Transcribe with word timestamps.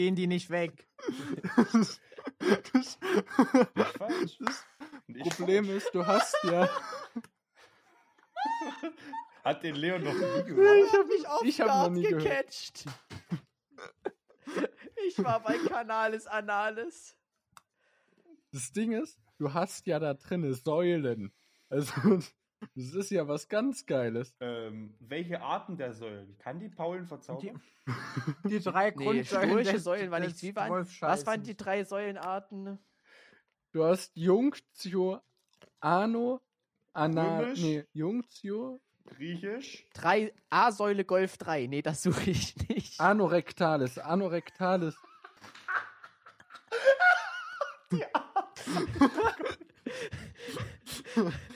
gehen 0.00 0.16
die 0.16 0.26
nicht 0.26 0.48
weg. 0.48 0.88
das, 2.72 2.98
Nicht 3.74 3.96
falsch. 3.98 4.38
das 4.40 4.64
Nicht 5.08 5.36
Problem 5.36 5.66
falsch. 5.66 5.76
ist, 5.84 5.94
du 5.94 6.06
hast 6.06 6.34
ja. 6.44 6.70
Hat 9.44 9.62
den 9.62 9.74
Leon 9.74 10.02
noch 10.02 10.14
nie 10.14 10.18
Ich 10.38 10.46
gehört? 10.46 10.92
hab 10.94 11.06
mich 11.06 11.28
auf 11.28 11.42
Ich 11.44 11.60
hab 11.60 11.68
noch 11.68 11.90
nie 11.90 12.02
gehört. 12.02 12.22
gecatcht. 12.24 12.84
Ich 15.06 15.18
war 15.22 15.40
bei 15.42 15.58
Canalis 15.58 16.26
Analis. 16.26 17.14
Das 18.52 18.72
Ding 18.72 18.92
ist, 18.92 19.20
du 19.38 19.52
hast 19.52 19.86
ja 19.86 19.98
da 19.98 20.14
drinne 20.14 20.54
Säulen. 20.54 21.30
Also, 21.68 21.92
das 22.74 22.94
ist 22.94 23.10
ja 23.10 23.26
was 23.28 23.48
ganz 23.48 23.86
Geiles. 23.86 24.34
Ähm, 24.40 24.94
welche 25.00 25.40
Arten 25.40 25.76
der 25.76 25.92
Säulen? 25.92 26.36
Kann 26.38 26.60
die 26.60 26.68
Paulen 26.68 27.06
verzaubern? 27.06 27.60
Die 28.44 28.60
drei 28.60 28.90
Nee, 28.90 29.04
Grundsäulen. 29.04 29.64
des- 29.64 29.82
Säulen 29.84 30.10
waren 30.10 30.22
des 30.22 30.30
nichts. 30.32 30.42
Wie 30.42 30.54
waren, 30.56 30.86
was 31.00 31.26
waren 31.26 31.42
die 31.42 31.56
drei 31.56 31.82
Säulenarten? 31.84 32.78
Du 33.72 33.84
hast 33.84 34.16
Jungtio, 34.16 35.20
Ano, 35.80 36.40
Ana, 36.92 37.40
Römisch? 37.40 37.60
nee, 37.62 37.84
Jungtio, 37.92 38.80
Griechisch? 39.06 39.86
Drei 39.94 40.32
A-Säule 40.50 41.04
Golf 41.04 41.36
3. 41.38 41.66
Nee, 41.66 41.82
das 41.82 42.02
suche 42.02 42.30
ich 42.30 42.54
nicht. 42.68 43.00
Anorektalis, 43.00 43.98
Anorektalis. 43.98 44.94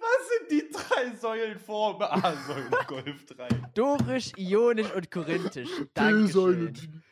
Was 0.00 0.28
sind 0.28 0.50
die 0.50 0.70
drei 0.70 1.16
Säulen 1.16 1.58
vor 1.58 2.00
A-Säule 2.00 2.70
Golf 2.86 3.26
3? 3.26 3.48
Dorisch, 3.74 4.32
Ionisch 4.36 4.92
und 4.92 5.10
Korinthisch. 5.10 5.70
Dankeschön. 5.94 7.02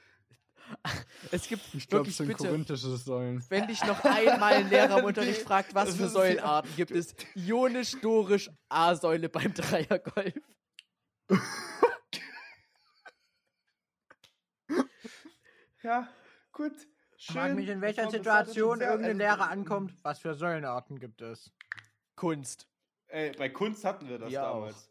Es 1.30 1.46
gibt 1.48 1.62
Ich 1.74 1.86
glaube, 1.88 2.00
wirklich 2.06 2.12
es 2.14 2.16
sind 2.18 2.26
bitte, 2.28 2.44
korinthische 2.48 2.96
Säulen. 2.96 3.44
wenn 3.48 3.66
dich 3.66 3.84
noch 3.84 4.02
einmal 4.04 4.54
ein 4.54 4.70
Lehrer 4.70 4.98
im 5.00 5.04
Unterricht 5.06 5.42
fragt, 5.42 5.74
was 5.74 5.94
für 5.96 6.08
Säulenarten 6.08 6.70
gibt 6.76 6.90
es, 6.92 7.14
Ionisch, 7.34 7.96
Dorisch, 8.00 8.50
A-Säule 8.68 9.28
beim 9.28 9.52
Dreiergolf. 9.54 10.34
Ja, 15.82 16.08
gut. 16.52 16.72
Ich 17.26 17.32
frage 17.34 17.54
mich, 17.54 17.68
in 17.70 17.80
welcher 17.80 18.10
Situation 18.10 18.82
irgendein 18.82 19.16
Lehrer 19.16 19.48
ankommt. 19.48 19.94
Was 20.02 20.18
für 20.18 20.34
Säulenarten 20.34 20.98
gibt 20.98 21.22
es? 21.22 21.50
Kunst. 22.16 22.68
Ey, 23.06 23.32
bei 23.32 23.48
Kunst 23.48 23.82
hatten 23.84 24.06
wir 24.10 24.18
das 24.18 24.30
Ja, 24.30 24.52
damals. 24.52 24.90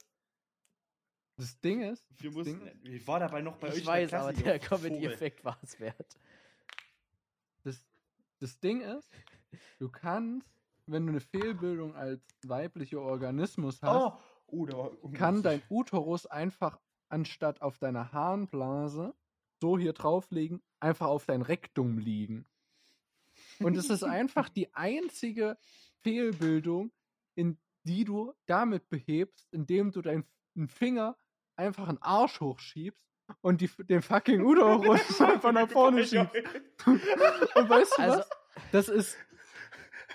Das 1.38 1.60
Ding 1.60 1.82
ist, 1.82 2.04
Wir 2.18 2.32
das 2.32 2.36
mussten. 2.38 2.60
Ding, 2.66 2.80
Wie 2.82 3.06
war 3.08 3.20
dabei 3.20 3.42
noch 3.42 3.58
bei 3.58 3.68
euch? 3.68 3.74
Ich 3.76 3.80
in 3.82 3.86
der 3.86 3.94
weiß, 3.94 4.10
Klasse, 4.10 4.30
aber 4.30 4.34
der? 4.34 4.60
Comedy-Effekt 4.60 5.46
war 5.46 5.60
es 5.62 5.80
wert. 5.80 6.18
das, 7.64 7.86
das 8.40 8.60
Ding 8.60 8.82
ist, 8.82 9.10
du 9.78 9.90
kannst, 9.90 10.48
wenn 10.88 11.06
du 11.06 11.12
eine 11.12 11.22
Fehlbildung 11.22 11.96
als 11.96 12.22
weiblicher 12.46 13.00
Organismus 13.02 13.80
hast, 13.84 14.16
Oh, 14.48 14.68
oh, 15.02 15.10
kann 15.10 15.44
dein 15.44 15.62
Uterus 15.70 16.26
einfach 16.26 16.80
anstatt 17.10 17.62
auf 17.62 17.78
deiner 17.78 18.12
Harnblase 18.12 19.14
so 19.64 19.78
hier 19.78 19.94
drauflegen, 19.94 20.62
einfach 20.82 21.08
auf 21.08 21.26
dein 21.26 21.42
Rektum 21.42 21.98
liegen. 21.98 22.46
Und 23.60 23.78
es 23.78 23.90
ist 23.90 24.04
einfach 24.04 24.50
die 24.50 24.74
einzige 24.76 25.58
Fehlbildung, 26.02 26.92
in 27.36 27.58
die 27.86 28.04
du 28.04 28.34
damit 28.46 28.90
behebst, 28.90 29.48
indem 29.54 29.94
du 29.94 30.02
deinen 30.02 30.26
Finger 30.68 31.18
einfach 31.56 31.88
einen 31.88 32.02
Arsch 32.02 32.42
hochschiebst 32.42 33.08
und 33.40 33.62
die, 33.62 33.70
den 33.86 34.02
fucking 34.02 34.42
Uterus 34.44 35.22
einfach 35.22 35.54
nach 35.54 35.70
vorne 35.70 36.06
schiebst. 36.06 36.36
Und 36.86 37.70
weißt 37.70 37.94
du 37.98 38.02
Also- 38.02 38.18
was? 38.20 38.30
Das 38.74 38.90
ist, 38.90 39.18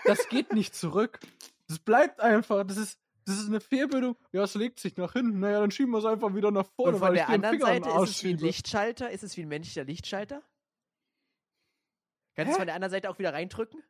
das 0.05 0.29
geht 0.29 0.53
nicht 0.53 0.75
zurück. 0.75 1.19
Das 1.69 1.79
bleibt 1.79 2.21
einfach. 2.21 2.67
Das 2.67 2.77
ist, 2.77 3.01
das 3.29 3.39
ist 3.39 3.49
eine 3.49 3.61
Fehlbildung. 3.61 4.17
Ja, 4.33 4.43
es 4.45 4.55
legt 4.55 4.81
sich 4.81 4.97
nach 4.97 5.13
hinten. 5.13 5.41
Naja, 5.41 5.61
dann 5.61 5.71
schieben 5.71 5.93
wir 5.93 5.99
es 5.99 6.05
einfach 6.05 6.35
wieder 6.35 6.51
nach 6.51 6.67
vorne. 6.67 6.95
Und 6.95 6.99
von 7.01 7.15
der 7.15 7.29
anderen 7.29 7.61
Seite 7.61 7.89
ist 7.91 8.11
es 8.11 8.25
wie 8.25 8.31
ein. 8.31 8.39
Lichtschalter. 8.39 9.11
Ist 9.11 9.23
es 9.23 9.37
wie 9.37 9.43
ein 9.43 9.49
menschlicher 9.49 9.85
Lichtschalter? 9.85 10.43
Kannst 12.35 12.49
du 12.49 12.53
es 12.53 12.57
von 12.59 12.67
der 12.67 12.75
anderen 12.75 12.91
Seite 12.91 13.11
auch 13.11 13.19
wieder 13.19 13.33
reindrücken? 13.33 13.83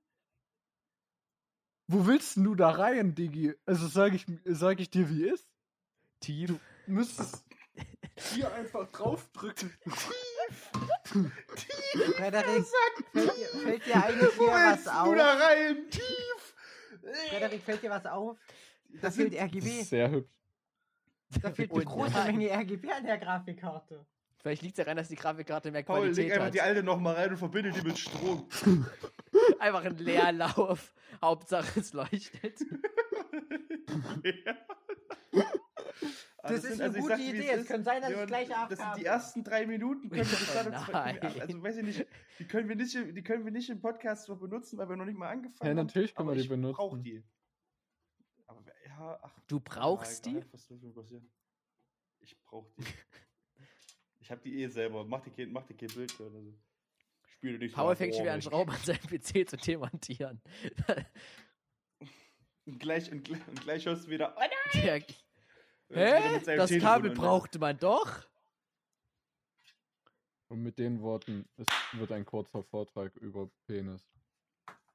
Wo 1.87 2.07
willst 2.07 2.37
denn 2.37 2.45
du 2.45 2.55
da 2.55 2.71
rein, 2.71 3.15
Digi? 3.15 3.55
Also 3.65 3.87
sag 3.87 4.13
ich, 4.15 4.27
sag 4.45 4.81
ich 4.81 4.91
dir, 4.91 5.09
wie 5.09 5.25
ist? 5.25 5.49
Tief. 6.21 6.49
Du 6.87 6.93
müsstest 6.93 7.45
hier 8.35 8.53
einfach 8.53 8.89
draufdrücken. 8.91 9.73
Frederik, 12.17 12.67
fällt 12.67 13.37
dir, 13.37 13.47
fällt 13.63 13.87
dir 13.87 13.95
eigentlich 14.05 14.35
hier 14.35 14.49
was 14.49 14.85
Du 14.85 14.91
auf? 14.91 15.17
da 15.17 15.35
rein, 15.35 15.91
tief! 15.91 16.55
Frederik, 17.31 17.63
fällt 17.63 17.83
dir 17.83 17.91
was 17.91 18.07
auf? 18.07 18.39
Da 18.89 18.99
Das 19.03 19.17
fehlt 19.17 19.35
Das 19.35 19.43
RGB. 19.43 19.81
ist 19.81 19.91
sehr 19.91 20.11
hübsch. 20.11 20.31
Da 21.43 21.51
fehlt 21.53 21.73
eine 21.73 21.85
große 21.85 22.13
nein. 22.13 22.37
Menge 22.37 22.51
RGB 22.53 22.91
an 22.91 23.05
der 23.05 23.19
Grafikkarte. 23.19 24.07
Vielleicht 24.41 24.63
liegt 24.63 24.79
es 24.79 24.85
daran, 24.85 24.97
dass 24.97 25.09
die 25.09 25.17
Grafikkarte 25.17 25.71
mehr 25.73 25.83
Paul, 25.83 26.07
leg 26.07 26.15
Qualität 26.15 26.33
einfach 26.33 26.47
hat. 26.47 26.55
die 26.55 26.61
alte 26.61 26.83
nochmal 26.85 27.15
rein 27.17 27.31
und 27.31 27.37
verbinde 27.39 27.73
die 27.73 27.83
mit 27.83 27.99
Strom. 27.99 28.49
Einfach 29.59 29.85
ein 29.85 29.99
Leerlauf. 29.99 30.95
Hauptsache 31.21 31.81
es 31.81 31.93
leuchtet. 31.93 32.61
Ah, 36.41 36.49
Das 36.53 36.63
ist 36.65 36.77
sind- 36.77 36.81
eine 36.83 36.95
ich 36.97 37.01
gute 37.03 37.17
sag, 37.17 37.21
Idee. 37.21 37.49
es 37.51 37.61
Es 37.63 37.67
kann 37.67 37.83
sein, 37.83 38.01
dass 38.01 38.11
ich 38.11 38.17
Leon, 38.17 38.27
gleich 38.29 38.49
Das 38.49 38.57
AFK 38.59 38.77
sind 38.77 38.97
die 38.99 39.05
ersten 39.05 39.45
drei 39.45 39.67
Minuten, 39.67 40.09
können 40.09 40.25
wir 40.25 40.71
Nein. 40.93 41.19
Also 41.41 41.63
weiß 41.63 41.77
ich 41.79 41.85
nicht, 41.85 42.07
die 42.39 42.47
können 42.47 42.69
wir 42.69 42.77
nicht, 42.77 42.95
die 42.95 43.23
können 43.25 43.45
wir 43.45 43.51
nicht 43.53 43.69
im 43.71 43.81
Podcast 43.81 44.27
so 44.27 44.37
benutzen, 44.37 44.79
weil 44.79 44.89
wir 44.89 44.97
noch 44.97 45.05
nicht 45.05 45.19
mal 45.19 45.29
angefangen 45.31 45.59
Ja, 45.63 45.69
haben. 45.71 45.87
natürlich 45.87 46.15
können 46.15 46.29
wir 46.29 46.35
die 46.37 46.43
ich 46.43 46.49
benutzen. 46.49 46.77
brauch 46.77 46.97
die. 46.99 47.25
Ja, 48.99 49.19
ach. 49.23 49.41
Du 49.47 49.61
brauchst 49.61 50.27
ja, 50.27 50.33
die? 50.33 50.53
Was 50.53 50.67
soll 50.67 50.79
mir 50.79 50.93
passieren? 50.93 51.31
Ich 52.21 52.37
brauch 52.43 52.69
die. 52.77 52.85
ich 54.21 54.31
hab 54.31 54.43
die 54.43 54.63
eh 54.63 54.67
selber. 54.67 55.05
Mach 55.05 55.21
die 55.23 55.31
kein, 55.31 55.53
mach 55.53 55.65
die 55.67 55.75
kein 55.75 55.89
Bild 55.89 56.19
oder 56.21 56.43
so. 56.43 56.55
Spiele 57.27 57.59
nicht 57.59 57.71
so 57.71 57.77
Paul 57.77 57.95
fängt 57.95 58.15
schon 58.15 58.25
wieder 58.25 58.35
an. 58.35 58.43
Schrauben 58.43 58.75
an 58.75 58.81
seinem 58.83 59.07
PC 59.07 59.49
zu 59.49 59.57
demontieren. 59.57 60.41
Und 62.67 62.81
gleich, 62.81 63.11
und, 63.11 63.25
gleich- 63.25 63.49
und 63.49 63.61
gleich 63.63 63.87
hörst 63.87 64.05
du 64.05 64.11
wieder. 64.11 64.37
Oh 64.37 64.41
nein! 64.75 65.03
Der, 65.89 66.21
hä? 66.21 66.35
Das 66.35 66.69
Telefon 66.69 66.81
Kabel 66.81 67.11
brauchte 67.13 67.59
man 67.59 67.79
doch? 67.79 68.27
Und 70.49 70.63
mit 70.63 70.79
den 70.79 71.01
Worten, 71.01 71.49
es 71.57 71.67
wird 71.95 72.13
ein 72.13 72.27
kurzer 72.27 72.63
Vortrag 72.63 73.17
über 73.17 73.49
Penis. 73.67 74.07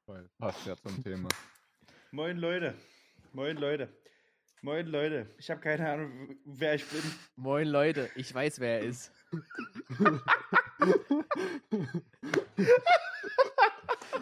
Weil 0.06 0.28
passt 0.38 0.64
ja 0.66 0.76
zum 0.76 1.02
Thema. 1.02 1.28
Moin 2.12 2.36
Leute. 2.36 2.76
Moin 3.34 3.56
Leute. 3.56 3.88
Moin 4.62 4.86
Leute. 4.86 5.26
Ich 5.38 5.50
habe 5.50 5.60
keine 5.60 5.90
Ahnung, 5.90 6.36
wer 6.44 6.76
ich 6.76 6.86
bin. 6.86 7.02
Moin 7.34 7.66
Leute, 7.66 8.08
ich 8.14 8.32
weiß, 8.32 8.60
wer 8.60 8.78
er 8.78 8.86
ist. 8.86 9.12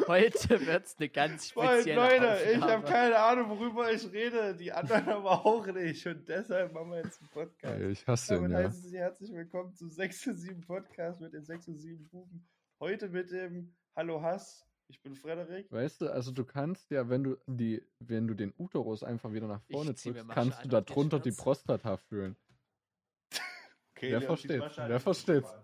Heute 0.08 0.66
wird's 0.66 0.96
eine 0.98 1.08
ganz 1.10 1.54
Moin 1.54 1.68
spezielle 1.68 2.00
Leute, 2.00 2.50
ich 2.50 2.60
habe 2.60 2.76
Aufnahme. 2.76 2.84
keine 2.84 3.18
Ahnung, 3.18 3.50
worüber 3.50 3.92
ich 3.92 4.10
rede. 4.10 4.56
Die 4.56 4.72
anderen 4.72 5.08
aber 5.10 5.44
auch 5.44 5.66
nicht. 5.66 6.06
Und 6.06 6.26
deshalb 6.28 6.72
machen 6.72 6.90
wir 6.90 7.02
jetzt 7.02 7.20
einen 7.20 7.28
Podcast. 7.28 7.80
Ey, 7.80 7.90
ich 7.90 8.06
hasse 8.06 8.34
den, 8.34 8.42
Damit 8.44 8.58
ja. 8.58 8.64
heißen 8.68 8.82
Sie 8.82 8.98
herzlich 8.98 9.32
willkommen 9.32 9.74
zu 9.74 9.88
6 9.88 10.20
zu 10.22 10.34
7 10.34 10.60
Podcast 10.62 11.20
mit 11.20 11.34
den 11.34 11.44
6 11.44 11.64
zu 11.66 11.74
7 11.74 12.08
Buben. 12.08 12.48
Heute 12.80 13.08
mit 13.08 13.30
dem 13.30 13.74
Hallo 13.94 14.22
Hass. 14.22 14.66
Ich 14.88 15.00
bin 15.00 15.14
Frederik. 15.14 15.70
Weißt 15.72 16.02
du, 16.02 16.12
also 16.12 16.32
du 16.32 16.44
kannst 16.44 16.90
ja, 16.90 17.08
wenn 17.08 17.24
du 17.24 17.36
die, 17.46 17.82
wenn 17.98 18.26
du 18.26 18.34
den 18.34 18.52
Uterus 18.58 19.02
einfach 19.02 19.32
wieder 19.32 19.46
nach 19.48 19.62
vorne 19.62 19.94
drückst, 19.94 20.28
kannst 20.28 20.58
an, 20.58 20.62
du 20.64 20.68
da 20.68 20.78
ob 20.78 20.86
der 20.86 20.94
drunter 20.94 21.20
die. 21.20 21.32
Prostata 21.32 21.96
fühlen. 21.96 22.36
Okay, 23.94 24.20
Wer 24.20 24.28
an. 24.78 24.88
Wer 24.88 24.98
versteht's? 24.98 25.54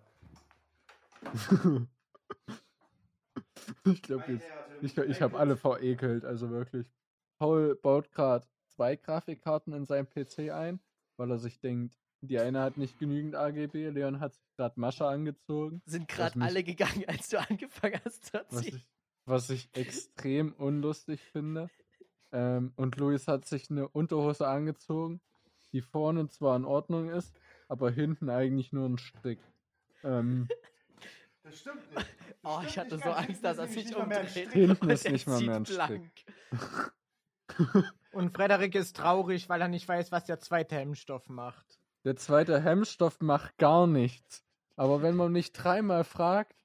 ich 3.84 4.03
glaube 4.03 4.32
jetzt, 4.32 4.47
ich, 4.80 4.97
ich 4.97 5.22
habe 5.22 5.36
alle 5.36 5.56
verekelt, 5.56 6.24
also 6.24 6.50
wirklich. 6.50 6.86
Paul 7.38 7.74
baut 7.76 8.12
gerade 8.12 8.47
zwei 8.68 8.94
Grafikkarten 8.94 9.72
in 9.72 9.86
seinem 9.86 10.09
PC 10.09 10.50
ein, 10.50 10.80
weil 11.16 11.32
er 11.32 11.38
sich 11.38 11.59
denkt, 11.59 11.97
die 12.21 12.38
eine 12.38 12.60
hat 12.60 12.76
nicht 12.76 12.98
genügend 12.98 13.34
AGB, 13.34 13.91
Leon 13.91 14.21
hat 14.21 14.34
sich 14.34 14.44
gerade 14.56 14.78
Masche 14.78 15.06
angezogen, 15.06 15.82
Sind 15.84 16.09
gerade 16.09 16.41
alle 16.41 16.64
gegangen, 16.64 17.04
als 17.09 17.28
du 17.28 17.41
angefangen 17.41 18.00
hast 18.04 18.26
zu 18.26 18.34
was 18.34 18.53
erzählen. 18.53 18.82
Was 19.28 19.51
ich 19.51 19.69
extrem 19.75 20.53
unlustig 20.53 21.21
finde. 21.33 21.71
Ähm, 22.33 22.72
und 22.77 22.97
Luis 22.97 23.28
hat 23.28 23.47
sich 23.47 23.71
eine 23.71 23.89
Unterhose 23.89 24.47
angezogen, 24.47 25.21
die 25.72 25.80
vorne 25.80 26.28
zwar 26.28 26.57
in 26.57 26.65
Ordnung 26.65 27.09
ist, 27.09 27.34
aber 27.69 27.91
hinten 27.91 28.28
eigentlich 28.30 28.72
nur 28.72 28.89
ein 28.89 28.98
Strick. 28.98 29.41
Ähm, 30.04 30.48
Das 31.45 31.60
stimmt 31.60 31.95
nicht. 31.95 32.07
Oh, 32.42 32.57
stimmt 32.59 32.69
ich 32.69 32.78
hatte 32.78 32.95
nicht 32.97 33.04
so. 33.04 33.10
Angst, 33.10 33.45
dass 33.45 33.59
er 33.59 33.69
sich 33.69 33.86
nicht 33.86 33.97
umdreht. 33.97 34.53
Hinten 34.53 34.84
und 34.84 34.91
ist 34.91 35.10
nicht 35.10 35.27
mal 35.27 35.41
mehr 35.41 35.57
ein 35.57 35.65
Strick. 35.65 36.27
Und 38.13 38.34
Frederik 38.34 38.74
ist 38.74 38.97
traurig, 38.97 39.48
weil 39.48 39.60
er 39.60 39.69
nicht 39.69 39.86
weiß, 39.86 40.13
was 40.13 40.24
der 40.24 40.41
zweite 40.41 40.77
Hemmstoff 40.77 41.28
macht. 41.28 41.78
Der 42.04 42.16
zweite 42.16 42.63
Hemmstoff 42.63 43.21
macht 43.21 43.57
gar 43.59 43.86
nichts. 43.86 44.45
Aber 44.77 45.03
wenn 45.03 45.16
man 45.16 45.33
mich 45.33 45.53
dreimal 45.53 46.04
fragt, 46.04 46.58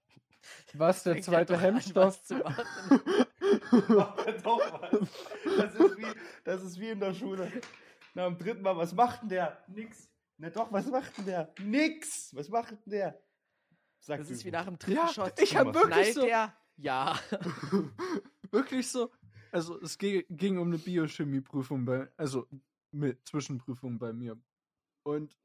was 0.73 1.03
der 1.03 1.13
Fängt 1.13 1.27
er 1.27 1.31
zweite 1.33 1.53
an, 1.55 1.59
Hemmstoff 1.59 2.05
was 2.05 2.23
zu 2.23 2.35
machen. 2.35 2.65
Macht 3.89 4.45
doch 4.45 4.81
was. 4.81 5.09
Das 5.57 5.75
ist, 5.75 5.97
wie, 5.97 6.05
das 6.43 6.63
ist 6.63 6.79
wie 6.79 6.89
in 6.89 6.99
der 6.99 7.13
Schule. 7.13 7.51
Na, 8.13 8.25
am 8.25 8.37
dritten 8.37 8.61
Mal, 8.61 8.75
was 8.77 8.93
macht 8.93 9.21
denn 9.23 9.29
der? 9.29 9.63
Nix. 9.67 10.09
Na 10.37 10.49
doch, 10.49 10.71
was 10.71 10.87
macht 10.87 11.17
denn 11.17 11.25
der? 11.25 11.53
Nix. 11.61 12.33
Was 12.35 12.49
macht 12.49 12.71
denn 12.71 12.91
der? 12.91 13.21
Sag 13.99 14.19
Das 14.19 14.29
ist 14.29 14.43
wie 14.45 14.51
nach 14.51 14.65
dem 14.65 14.77
dritten 14.77 14.97
Ja, 14.97 15.07
Shot. 15.07 15.39
ich 15.39 15.55
hab 15.55 15.73
wirklich 15.73 16.13
so, 16.13 16.21
der? 16.25 16.55
Ja. 16.77 17.17
wirklich 18.51 18.87
so, 18.89 19.11
also 19.51 19.79
es 19.81 19.97
ge- 19.97 20.25
ging 20.29 20.57
um 20.57 20.67
eine 20.67 20.77
Biochemieprüfung 20.77 21.85
bei, 21.85 22.09
also 22.17 22.47
mit 22.91 23.25
Zwischenprüfung 23.27 23.97
bei 23.97 24.13
mir. 24.13 24.37
Und 25.03 25.37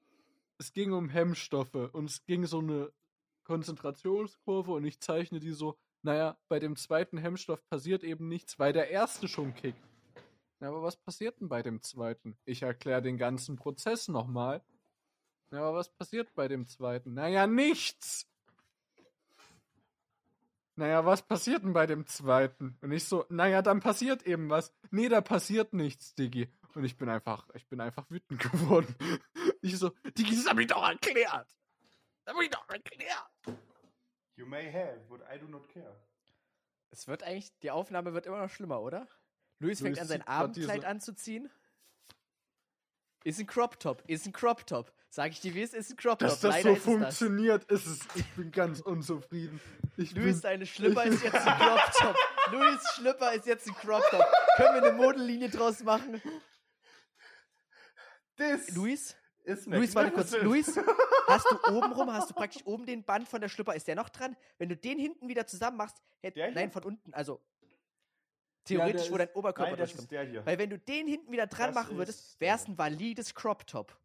es 0.58 0.72
ging 0.72 0.92
um 0.92 1.08
Hemmstoffe 1.08 1.74
und 1.92 2.06
es 2.10 2.24
ging 2.24 2.44
so 2.46 2.58
eine 2.58 2.92
Konzentrationskurve 3.48 4.72
und 4.72 4.84
ich 4.84 5.00
zeichne 5.00 5.40
die 5.40 5.52
so, 5.52 5.76
naja, 6.02 6.38
bei 6.48 6.60
dem 6.60 6.76
zweiten 6.76 7.18
Hemmstoff 7.18 7.66
passiert 7.68 8.04
eben 8.04 8.28
nichts, 8.28 8.58
weil 8.58 8.72
der 8.72 8.90
erste 8.90 9.26
schon 9.26 9.54
kickt. 9.54 9.82
Ja, 10.60 10.68
aber 10.68 10.82
was 10.82 10.96
passiert 10.96 11.40
denn 11.40 11.48
bei 11.48 11.62
dem 11.62 11.82
zweiten? 11.82 12.36
Ich 12.44 12.62
erkläre 12.62 13.02
den 13.02 13.16
ganzen 13.16 13.56
Prozess 13.56 14.08
nochmal. 14.08 14.62
Ja, 15.50 15.60
aber 15.60 15.74
was 15.78 15.88
passiert 15.88 16.34
bei 16.34 16.46
dem 16.46 16.66
zweiten? 16.66 17.14
Naja, 17.14 17.46
nichts! 17.46 18.26
Naja, 20.76 21.04
was 21.04 21.22
passiert 21.22 21.64
denn 21.64 21.72
bei 21.72 21.86
dem 21.86 22.06
zweiten? 22.06 22.76
Und 22.82 22.92
ich 22.92 23.04
so, 23.04 23.24
naja, 23.30 23.62
dann 23.62 23.80
passiert 23.80 24.22
eben 24.24 24.50
was. 24.50 24.72
Nee, 24.90 25.08
da 25.08 25.20
passiert 25.20 25.72
nichts, 25.72 26.14
Diggi. 26.14 26.52
Und 26.74 26.84
ich 26.84 26.96
bin 26.96 27.08
einfach, 27.08 27.48
ich 27.54 27.66
bin 27.66 27.80
einfach 27.80 28.08
wütend 28.10 28.40
geworden. 28.52 28.94
Ich 29.62 29.76
so, 29.78 29.90
Diggi, 30.16 30.36
das 30.36 30.46
hab 30.46 30.58
ich 30.58 30.68
doch 30.68 30.86
erklärt. 30.86 31.57
Das 32.28 32.36
hab 32.36 32.42
ich 32.42 32.50
doch 32.50 32.68
erklärt. 32.68 33.30
You 34.36 34.44
may 34.44 34.70
have, 34.70 35.00
but 35.08 35.22
I 35.34 35.38
do 35.38 35.46
not 35.46 35.66
care. 35.72 35.96
Es 36.90 37.08
wird 37.08 37.22
eigentlich, 37.22 37.58
die 37.60 37.70
Aufnahme 37.70 38.12
wird 38.12 38.26
immer 38.26 38.42
noch 38.42 38.50
schlimmer, 38.50 38.82
oder? 38.82 39.08
Luis 39.60 39.80
fängt 39.80 39.98
an, 39.98 40.06
sein 40.06 40.20
Abendkleid 40.20 40.84
anzuziehen. 40.84 41.50
Ist 43.24 43.40
ein 43.40 43.46
Crop 43.46 43.80
Top, 43.80 44.02
ist 44.06 44.26
ein 44.26 44.32
Crop 44.34 44.66
Top. 44.66 44.92
Sag 45.08 45.32
ich 45.32 45.40
dir, 45.40 45.54
wie 45.54 45.62
es 45.62 45.72
ist, 45.72 45.90
ein 45.90 45.96
Crop 45.96 46.18
Top. 46.18 46.28
Dass 46.28 46.40
das 46.40 46.56
Leider 46.56 46.68
so 46.68 46.74
ist 46.74 46.78
es 46.78 46.84
das. 46.84 46.94
funktioniert, 46.94 47.64
ist 47.64 47.86
es. 47.86 48.00
Ich 48.14 48.26
bin 48.34 48.52
ganz 48.52 48.80
unzufrieden. 48.80 49.58
Ich 49.96 50.12
Luis, 50.14 50.42
deine 50.42 50.66
Schlipper 50.66 51.04
ist 51.04 51.24
jetzt 51.24 51.34
ein 51.34 51.58
Crop 51.58 51.92
Top. 51.94 52.16
Luis 52.52 52.80
Schlipper 52.94 53.32
ist 53.32 53.46
jetzt 53.46 53.66
ein 53.66 53.74
Crop 53.74 54.04
Top. 54.10 54.26
Können 54.56 54.82
wir 54.82 54.90
eine 54.90 54.92
Modellinie 54.92 55.48
draus 55.48 55.82
machen? 55.82 56.20
Das 58.36 58.68
Luis? 58.74 59.16
Ist 59.48 59.66
Luis, 59.66 59.94
warte 59.94 60.12
kurz. 60.12 60.32
Luis, 60.40 60.76
hast 61.26 61.46
du 61.50 61.72
oben 61.76 61.92
rum, 61.92 62.12
hast 62.12 62.30
du 62.30 62.34
praktisch 62.34 62.64
oben 62.66 62.86
den 62.86 63.02
Band 63.04 63.28
von 63.28 63.40
der 63.40 63.48
Schlipper, 63.48 63.74
ist 63.74 63.88
der 63.88 63.94
noch 63.96 64.08
dran? 64.08 64.36
Wenn 64.58 64.68
du 64.68 64.76
den 64.76 64.98
hinten 64.98 65.28
wieder 65.28 65.46
zusammen 65.46 65.76
machst, 65.76 65.96
hätt, 66.20 66.36
Der 66.36 66.46
hier? 66.46 66.54
nein, 66.54 66.70
von 66.70 66.82
unten, 66.84 67.12
also 67.14 67.40
theoretisch, 68.64 69.10
wo 69.10 69.16
ist- 69.16 69.20
dein 69.20 69.30
Oberkörper 69.34 69.70
Nein, 69.72 69.78
das 69.80 69.90
durchkommt. 69.90 70.02
ist 70.04 70.12
der 70.12 70.24
hier. 70.24 70.46
Weil 70.46 70.58
wenn 70.58 70.70
du 70.70 70.78
den 70.78 71.06
hinten 71.06 71.32
wieder 71.32 71.46
dran 71.46 71.68
Das 71.72 71.74
machen 71.74 71.96
würdest, 71.96 72.40
wäre 72.40 72.56
es 72.56 72.66
ein 72.68 72.76
valides 72.76 73.34
Crop 73.34 73.66
Top. 73.66 73.96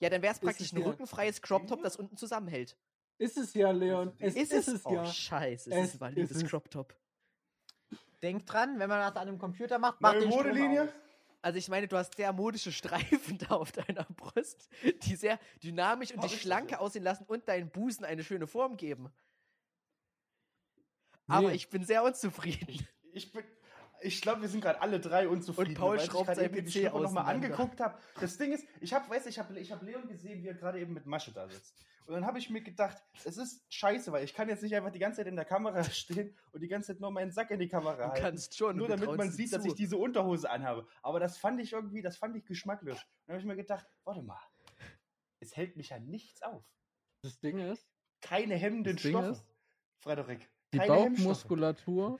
Ja, 0.00 0.10
dann 0.10 0.22
wäre 0.22 0.32
es 0.34 0.40
praktisch 0.40 0.66
es 0.68 0.72
ein 0.72 0.82
rückenfreies 0.82 1.40
Crop 1.42 1.66
Top, 1.66 1.82
das 1.82 1.96
unten 1.96 2.16
zusammenhält. 2.16 2.76
ist 3.18 3.36
es 3.36 3.54
ja, 3.54 3.70
Leon. 3.70 4.12
Es 4.18 4.34
Ist 4.34 4.52
ist, 4.52 4.68
es? 4.68 4.74
es 4.76 4.86
oh, 4.86 4.94
ja. 4.94 5.06
scheiße, 5.06 5.70
es 5.70 5.76
Es 5.76 5.84
ist 5.90 5.94
ein 5.94 6.00
valides 6.00 6.30
ist 6.32 6.42
es. 6.42 6.50
Crop 6.50 6.70
Top. 6.70 6.94
Denkt 8.22 8.50
dran, 8.50 8.78
wenn 8.78 8.88
man 8.88 9.00
das 9.00 9.16
an 9.16 9.28
einem 9.28 9.38
Computer 9.38 9.78
macht, 9.78 10.00
macht 10.00 10.14
Neue 10.14 10.22
den 10.22 10.32
Strom 10.32 10.46
Modelinie? 10.48 10.82
aus. 10.84 10.88
Also 11.44 11.58
ich 11.58 11.68
meine, 11.68 11.86
du 11.86 11.98
hast 11.98 12.16
sehr 12.16 12.32
modische 12.32 12.72
Streifen 12.72 13.36
da 13.48 13.48
auf 13.56 13.70
deiner 13.70 14.04
Brust, 14.04 14.70
die 15.02 15.14
sehr 15.14 15.38
dynamisch 15.62 16.10
und 16.12 16.22
Hab 16.22 16.28
die 16.28 16.34
ich 16.36 16.40
schlanke 16.40 16.68
sicher. 16.70 16.80
aussehen 16.80 17.02
lassen 17.04 17.24
und 17.26 17.46
deinen 17.46 17.68
Busen 17.68 18.06
eine 18.06 18.24
schöne 18.24 18.46
Form 18.46 18.78
geben. 18.78 19.10
Aber 21.26 21.48
Nee. 21.48 21.54
ich 21.56 21.68
bin 21.68 21.84
sehr 21.84 22.02
unzufrieden. 22.02 22.86
Ich 23.12 23.30
bin. 23.32 23.44
Ich 24.00 24.20
glaube, 24.22 24.40
wir 24.42 24.48
sind 24.48 24.60
gerade 24.62 24.80
alle 24.80 25.00
drei 25.00 25.28
unzufrieden. 25.28 25.70
Und 25.72 25.78
Paul 25.78 25.96
ich 25.96 26.04
schraubt 26.04 26.34
sein 26.34 26.50
PC 26.50 26.70
Schlipper 26.70 27.00
noch 27.00 27.12
mal 27.12 27.22
auseinander. 27.22 27.46
angeguckt 27.48 27.80
habe. 27.80 27.98
Das 28.20 28.36
Ding 28.38 28.52
ist, 28.52 28.64
ich 28.80 28.92
habe, 28.94 29.08
weiß, 29.08 29.26
ich 29.26 29.38
habe, 29.38 29.58
ich 29.58 29.70
habe 29.70 29.84
Leon 29.84 30.08
gesehen, 30.08 30.42
wie 30.42 30.48
er 30.48 30.54
gerade 30.54 30.80
eben 30.80 30.92
mit 30.94 31.04
Masche 31.06 31.30
da 31.32 31.46
sitzt. 31.48 31.74
Und 32.06 32.12
dann 32.12 32.26
habe 32.26 32.38
ich 32.38 32.50
mir 32.50 32.60
gedacht, 32.60 33.02
es 33.24 33.38
ist 33.38 33.64
scheiße, 33.72 34.12
weil 34.12 34.24
ich 34.24 34.34
kann 34.34 34.48
jetzt 34.48 34.62
nicht 34.62 34.74
einfach 34.76 34.90
die 34.90 34.98
ganze 34.98 35.18
Zeit 35.18 35.26
in 35.26 35.36
der 35.36 35.46
Kamera 35.46 35.82
stehen 35.84 36.36
und 36.52 36.60
die 36.60 36.68
ganze 36.68 36.88
Zeit 36.88 37.00
nur 37.00 37.10
meinen 37.10 37.30
Sack 37.32 37.50
in 37.50 37.58
die 37.58 37.68
Kamera 37.68 37.96
Du 37.96 38.02
halten. 38.12 38.20
kannst 38.22 38.56
schon. 38.56 38.76
nur 38.76 38.88
damit 38.88 39.16
man 39.16 39.30
sieht, 39.30 39.52
dass 39.52 39.62
zu. 39.62 39.68
ich 39.68 39.74
diese 39.74 39.96
Unterhose 39.96 40.50
anhabe. 40.50 40.86
Aber 41.02 41.18
das 41.18 41.38
fand 41.38 41.60
ich 41.60 41.72
irgendwie, 41.72 42.02
das 42.02 42.16
fand 42.18 42.36
ich 42.36 42.44
geschmacklos. 42.44 42.98
Dann 43.26 43.34
habe 43.34 43.40
ich 43.40 43.46
mir 43.46 43.56
gedacht, 43.56 43.86
warte 44.04 44.22
mal, 44.22 44.38
es 45.40 45.56
hält 45.56 45.76
mich 45.76 45.90
ja 45.90 45.98
nichts 45.98 46.42
auf. 46.42 46.64
Das 47.22 47.40
Ding 47.40 47.58
ist, 47.58 47.88
Keine 48.20 48.54
hemmenden 48.56 48.98
Stoffe. 48.98 49.42
Frederik. 49.96 50.50
Die 50.74 50.78
keine. 50.78 51.10
Bauchmuskulatur 51.10 52.18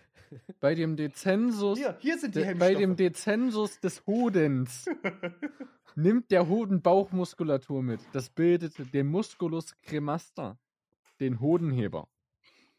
bei 0.60 0.74
dem 0.74 0.96
Dezensus 0.96 1.78
Hier, 1.78 1.96
hier 2.00 2.18
sind 2.18 2.34
die 2.34 2.40
De, 2.40 2.54
bei 2.54 2.74
dem 2.74 2.96
Dezensus 2.96 3.80
des 3.80 4.04
Hodens 4.06 4.86
nimmt 5.94 6.30
der 6.30 6.48
Hoden 6.48 6.82
Bauchmuskulatur 6.82 7.82
mit. 7.82 8.00
Das 8.12 8.30
bildet 8.30 8.92
den 8.92 9.06
Musculus 9.06 9.74
cremaster, 9.82 10.58
den 11.20 11.40
Hodenheber. 11.40 12.08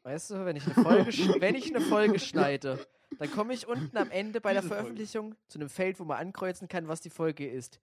Weißt 0.04 0.31
du, 0.31 0.45
wenn 0.45 0.56
ich 0.56 0.66
eine 0.66 0.75
Folge, 0.75 1.42
wenn 1.42 1.56
ich 1.56 1.74
eine 1.74 1.83
Folge 1.83 2.19
schneide, 2.19 2.86
dann 3.18 3.31
komme 3.31 3.54
ich 3.54 3.68
unten 3.68 3.98
am 3.98 4.12
Ende 4.12 4.42
bei 4.42 4.54
der 4.54 4.62
Folge. 4.62 4.75
Veröffentlichung 4.75 5.36
zu 5.48 5.60
einem 5.60 5.69
Feld, 5.69 6.00
wo 6.00 6.04
man 6.04 6.18
ankreuzen 6.18 6.68
kann, 6.68 6.88
was 6.88 7.01
die 7.01 7.10
Folge 7.10 7.50
ist. 7.50 7.80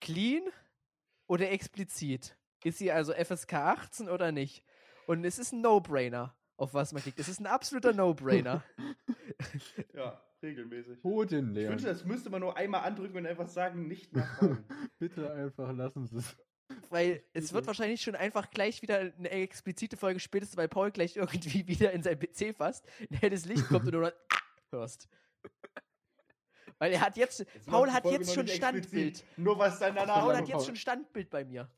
Clean 0.00 0.42
oder 1.26 1.50
explizit? 1.50 2.36
Ist 2.62 2.78
sie 2.78 2.92
also 2.92 3.12
FSK 3.12 3.54
18 3.54 4.08
oder 4.08 4.32
nicht? 4.32 4.64
Und 5.06 5.24
es 5.24 5.38
ist 5.38 5.52
ein 5.52 5.60
No-Brainer, 5.60 6.34
auf 6.56 6.74
was 6.74 6.92
man 6.92 7.02
klickt. 7.02 7.18
Es 7.18 7.28
ist 7.28 7.40
ein 7.40 7.46
absoluter 7.46 7.92
No-Brainer. 7.92 8.62
Ja, 9.94 10.20
regelmäßig. 10.42 11.02
Hoden, 11.02 11.56
Ich 11.56 11.68
wünsche, 11.68 11.86
das 11.86 12.04
müsste 12.04 12.30
man 12.30 12.40
nur 12.40 12.56
einmal 12.56 12.82
andrücken 12.82 13.16
und 13.18 13.26
einfach 13.26 13.48
sagen, 13.48 13.86
nicht 13.88 14.12
nachfragen. 14.14 14.64
Bitte 14.98 15.32
einfach 15.32 15.72
lassen 15.72 16.06
Sie 16.06 16.18
es. 16.18 16.36
Weil 16.90 17.22
es 17.32 17.52
wird 17.52 17.66
wahrscheinlich 17.66 18.00
schon 18.02 18.14
einfach 18.14 18.50
gleich 18.50 18.82
wieder 18.82 18.98
eine 18.98 19.30
explizite 19.30 19.96
Folge 19.96 20.20
spätestens, 20.20 20.56
weil 20.56 20.68
Paul 20.68 20.90
gleich 20.92 21.16
irgendwie 21.16 21.66
wieder 21.66 21.92
in 21.92 22.02
sein 22.02 22.18
PC 22.18 22.54
fasst, 22.56 22.84
ein 23.10 23.16
helles 23.18 23.44
Licht 23.44 23.66
kommt 23.68 23.86
und 23.86 23.92
du 23.92 24.00
dann 24.00 24.12
hörst. 24.70 25.08
Weil 26.78 26.92
er 26.92 27.00
hat 27.00 27.16
jetzt, 27.16 27.40
Jetzt 27.40 27.66
Paul 27.66 27.92
hat 27.92 28.04
jetzt 28.04 28.34
schon 28.34 28.46
Standbild. 28.48 28.84
explizit. 29.16 29.24
Nur 29.38 29.58
was 29.58 29.78
dann 29.78 29.94
danach 29.94 30.20
Paul 30.20 30.36
hat 30.36 30.48
jetzt 30.48 30.56
Paul. 30.58 30.66
schon 30.66 30.76
Standbild 30.76 31.30
bei 31.30 31.44
mir. 31.44 31.70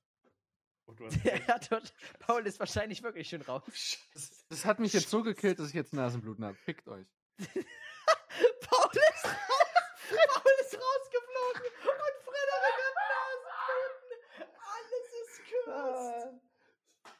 Oh, 0.86 0.92
du 0.92 1.06
hast 1.06 1.24
Der 1.24 1.46
hat 1.48 1.70
dort, 1.70 1.92
Paul 2.20 2.46
ist 2.46 2.60
wahrscheinlich 2.60 3.02
wirklich 3.02 3.28
schon 3.28 3.42
raus. 3.42 3.98
Das, 4.14 4.46
das 4.48 4.64
hat 4.64 4.78
mich 4.78 4.92
jetzt 4.92 5.10
so 5.10 5.22
gekillt, 5.22 5.58
dass 5.58 5.68
ich 5.68 5.74
jetzt 5.74 5.92
Nasenbluten 5.92 6.44
habe. 6.44 6.56
Fickt 6.56 6.88
euch. 6.88 7.06
Paul 7.38 8.90
ist 8.92 9.24
raus! 9.24 9.66
Paul 10.08 10.52
ist 10.60 10.74
rausgeflogen! 10.74 11.62
Und 11.82 12.14
Frederik 12.24 12.76
hat 12.86 12.96
Nasenbluten! 13.14 14.54
Alles 14.74 15.06
ist 15.22 15.40
cursed! 15.50 15.68
Ah. 15.68 16.40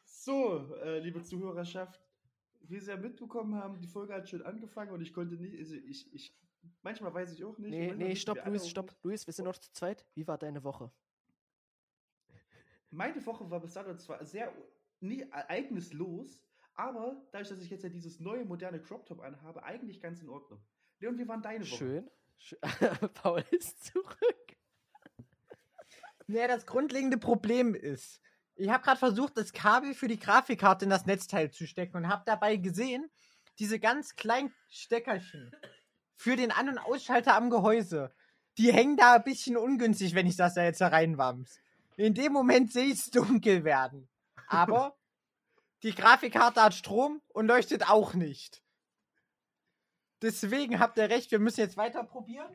So, 0.05 0.75
äh, 0.83 0.99
liebe 1.01 1.23
Zuhörerschaft, 1.23 2.01
wie 2.63 2.81
Sie 2.81 2.91
ja 2.91 2.97
mitbekommen 2.97 3.55
haben, 3.55 3.79
die 3.79 3.87
Folge 3.87 4.15
hat 4.15 4.29
schon 4.29 4.43
angefangen 4.43 4.93
und 4.93 5.01
ich 5.01 5.13
konnte 5.13 5.37
nicht, 5.37 5.57
also 5.59 5.75
ich, 5.75 6.13
ich, 6.13 6.37
manchmal 6.83 7.15
weiß 7.15 7.33
ich 7.33 7.45
auch 7.45 7.59
nicht. 7.59 7.71
Nee, 7.71 7.95
nee, 7.95 8.17
stopp, 8.17 8.45
Luis, 8.47 8.69
stopp. 8.69 8.95
Luis, 9.03 9.27
wir 9.27 9.33
sind 9.33 9.45
noch 9.45 9.59
zu 9.59 9.73
zweit. 9.73 10.05
Wie 10.15 10.27
war 10.27 10.39
deine 10.39 10.65
Woche? 10.65 10.91
Meine 12.97 13.25
Woche 13.27 13.51
war 13.51 13.61
bis 13.61 13.75
dato 13.75 13.95
zwar 13.99 14.25
sehr 14.25 14.51
nie 15.01 15.21
ereignislos, 15.31 16.43
aber 16.75 17.23
dadurch, 17.31 17.51
dass 17.51 17.61
ich 17.61 17.69
jetzt 17.69 17.85
ja 17.85 17.91
dieses 17.91 18.21
neue 18.21 18.47
moderne 18.47 18.81
Crop 18.81 19.05
Top 19.05 19.21
anhabe, 19.21 19.63
eigentlich 19.65 20.01
ganz 20.01 20.23
in 20.23 20.31
Ordnung. 20.31 20.65
Leon, 21.01 21.19
wie 21.19 21.29
waren 21.29 21.43
deine 21.43 21.61
Woche? 21.71 21.77
Schön. 21.77 22.11
Schö- 22.41 23.09
Paul 23.09 23.45
ist 23.51 23.85
zurück. 23.85 24.57
Nee, 26.27 26.49
das 26.49 26.65
grundlegende 26.65 27.19
Problem 27.19 27.75
ist, 27.75 28.23
ich 28.55 28.71
habe 28.71 28.83
gerade 28.83 28.99
versucht, 28.99 29.37
das 29.37 29.53
Kabel 29.53 29.93
für 29.93 30.09
die 30.09 30.19
Grafikkarte 30.19 30.87
in 30.87 30.91
das 30.91 31.05
Netzteil 31.05 31.51
zu 31.51 31.67
stecken 31.67 31.99
und 31.99 32.09
habe 32.09 32.23
dabei 32.25 32.57
gesehen, 32.57 33.11
diese 33.59 33.79
ganz 33.79 34.17
kleinen 34.17 34.55
Steckerchen 34.69 35.53
für 36.15 36.35
den 36.37 36.51
An- 36.51 36.71
und 36.71 36.79
Ausschalter 36.79 37.37
am 37.37 37.51
Gehäuse, 37.51 38.15
die 38.57 38.73
hängen 38.73 38.97
da 38.97 39.17
ein 39.17 39.25
bisschen 39.25 39.59
ungünstig, 39.59 40.15
wenn 40.15 40.27
ich 40.27 40.37
das 40.37 40.55
da 40.55 40.65
jetzt 40.65 40.81
da 40.81 40.89
reinwamms. 40.89 41.61
In 41.97 42.15
dem 42.15 42.33
Moment 42.33 42.73
sehe 42.73 42.87
ich 42.87 43.01
es 43.01 43.11
dunkel 43.11 43.65
werden. 43.65 44.09
Aber 44.49 44.97
die 45.83 45.95
Grafikkarte 45.95 46.63
hat 46.63 46.75
Strom 46.75 47.23
und 47.29 47.47
leuchtet 47.47 47.89
auch 47.89 48.15
nicht. 48.15 48.63
Deswegen 50.23 50.79
habt 50.79 50.99
ihr 50.99 51.11
recht, 51.11 51.31
wir 51.31 51.39
müssen 51.39 51.61
jetzt 51.61 51.77
weiter 51.77 52.03
probieren. 52.05 52.55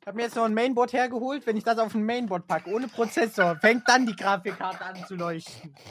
Ich 0.00 0.06
habe 0.06 0.16
mir 0.16 0.24
jetzt 0.24 0.36
noch 0.36 0.44
ein 0.44 0.52
Mainboard 0.52 0.92
hergeholt. 0.92 1.46
Wenn 1.46 1.56
ich 1.56 1.64
das 1.64 1.78
auf 1.78 1.94
ein 1.94 2.04
Mainboard 2.04 2.46
packe, 2.46 2.70
ohne 2.70 2.88
Prozessor, 2.88 3.56
fängt 3.56 3.88
dann 3.88 4.06
die 4.06 4.14
Grafikkarte 4.14 4.84
an 4.84 5.06
zu 5.06 5.14
leuchten. 5.14 5.74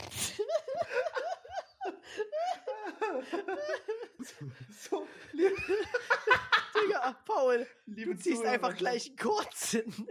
So, 4.70 5.06
liebe, 5.32 5.54
Digga, 6.74 7.16
Paul, 7.26 7.66
liebe 7.86 8.14
du 8.14 8.20
ziehst 8.20 8.44
einfach 8.44 8.74
Zuhörerschaft, 8.76 8.78
gleich 8.78 9.06
einen 9.08 9.16
kurzen. 9.16 10.08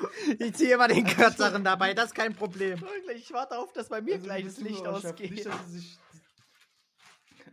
Ich 0.38 0.54
ziehe 0.54 0.74
immer 0.74 0.88
den 0.88 1.04
kürzeren 1.04 1.64
dabei, 1.64 1.94
das 1.94 2.06
ist 2.06 2.14
kein 2.14 2.34
Problem. 2.34 2.82
ich 3.14 3.32
warte 3.32 3.58
auf, 3.58 3.72
dass 3.72 3.88
bei 3.88 4.00
mir 4.00 4.14
Also, 4.14 4.24
gleich 4.24 4.44
das 4.44 4.58
Licht 4.60 4.86
ausgeht. 4.86 5.30
Nicht, 5.30 5.46
dass 5.46 5.70
sie 5.70 5.78
sich, 5.78 5.98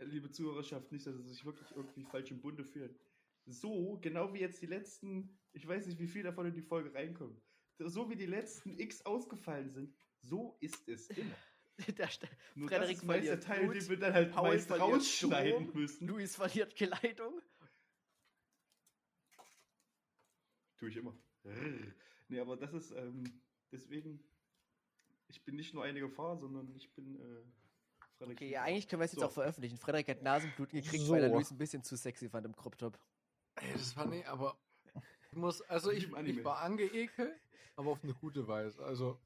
liebe 0.00 0.30
Zuhörerschaft, 0.30 0.90
nicht, 0.92 1.06
dass 1.06 1.16
sie 1.16 1.22
sich 1.28 1.44
wirklich 1.44 1.70
irgendwie 1.74 2.04
falsch 2.04 2.30
im 2.30 2.40
Bunde 2.40 2.64
fühlen. 2.64 2.94
So, 3.46 3.98
genau 4.00 4.32
wie 4.34 4.40
jetzt 4.40 4.60
die 4.60 4.66
letzten, 4.66 5.38
ich 5.52 5.66
weiß 5.66 5.86
nicht, 5.86 5.98
wie 5.98 6.06
viel 6.06 6.22
davon 6.22 6.46
in 6.46 6.54
die 6.54 6.62
Folge 6.62 6.92
reinkommen. 6.94 7.40
So 7.78 8.10
wie 8.10 8.16
die 8.16 8.26
letzten 8.26 8.78
X 8.78 9.04
ausgefallen 9.06 9.70
sind, 9.70 9.94
so 10.20 10.56
ist 10.60 10.86
es 10.88 11.08
immer. 11.10 11.34
Der 11.96 12.08
St- 12.10 12.28
Nur 12.56 12.68
Frederik 12.68 12.88
das 12.96 12.98
ist 12.98 13.04
meist 13.04 13.26
der 13.28 13.38
Teil, 13.40 13.60
Blut, 13.64 13.76
den 13.76 13.88
wir 13.88 13.96
dann 14.00 14.12
halt 14.12 14.32
Paul 14.32 14.48
meist 14.48 14.68
rausschneiden 14.70 15.66
Strom, 15.66 15.80
müssen. 15.80 16.06
Luis 16.08 16.34
verliert 16.34 16.74
Geleitung. 16.74 17.40
Tue 20.78 20.88
ich 20.88 20.96
immer. 20.96 21.16
Nee, 22.28 22.40
aber 22.40 22.56
das 22.56 22.72
ist, 22.72 22.90
ähm, 22.92 23.24
deswegen, 23.72 24.22
ich 25.28 25.42
bin 25.44 25.56
nicht 25.56 25.74
nur 25.74 25.84
eine 25.84 26.00
Gefahr, 26.00 26.36
sondern 26.36 26.74
ich 26.76 26.92
bin, 26.94 27.16
äh, 27.16 27.42
Frederik. 28.18 28.36
Okay, 28.38 28.50
ja, 28.50 28.62
eigentlich 28.62 28.88
können 28.88 29.00
wir 29.00 29.04
es 29.06 29.12
jetzt 29.12 29.20
So. 29.20 29.26
auch 29.26 29.32
veröffentlichen. 29.32 29.76
Frederik 29.78 30.08
hat 30.08 30.22
Nasenbluten 30.22 30.80
gekriegt, 30.82 31.08
weil 31.08 31.22
er 31.22 31.28
So. 31.28 31.34
Luis 31.36 31.50
ein 31.50 31.58
bisschen 31.58 31.82
zu 31.84 31.96
sexy 31.96 32.28
fand 32.28 32.46
im 32.46 32.54
Crop 32.56 32.76
Top. 32.76 32.98
Ey, 33.56 33.72
das 33.72 33.96
war 33.96 34.06
nicht, 34.06 34.26
aber 34.26 34.58
ich 35.30 35.36
muss, 35.38 35.62
also 35.62 35.90
ich, 35.90 36.10
ich 36.12 36.44
war 36.44 36.58
angeekelt, 36.60 37.34
aber 37.76 37.90
auf 37.90 38.02
eine 38.02 38.14
gute 38.14 38.46
Weise. 38.48 38.82
Also 38.84 39.18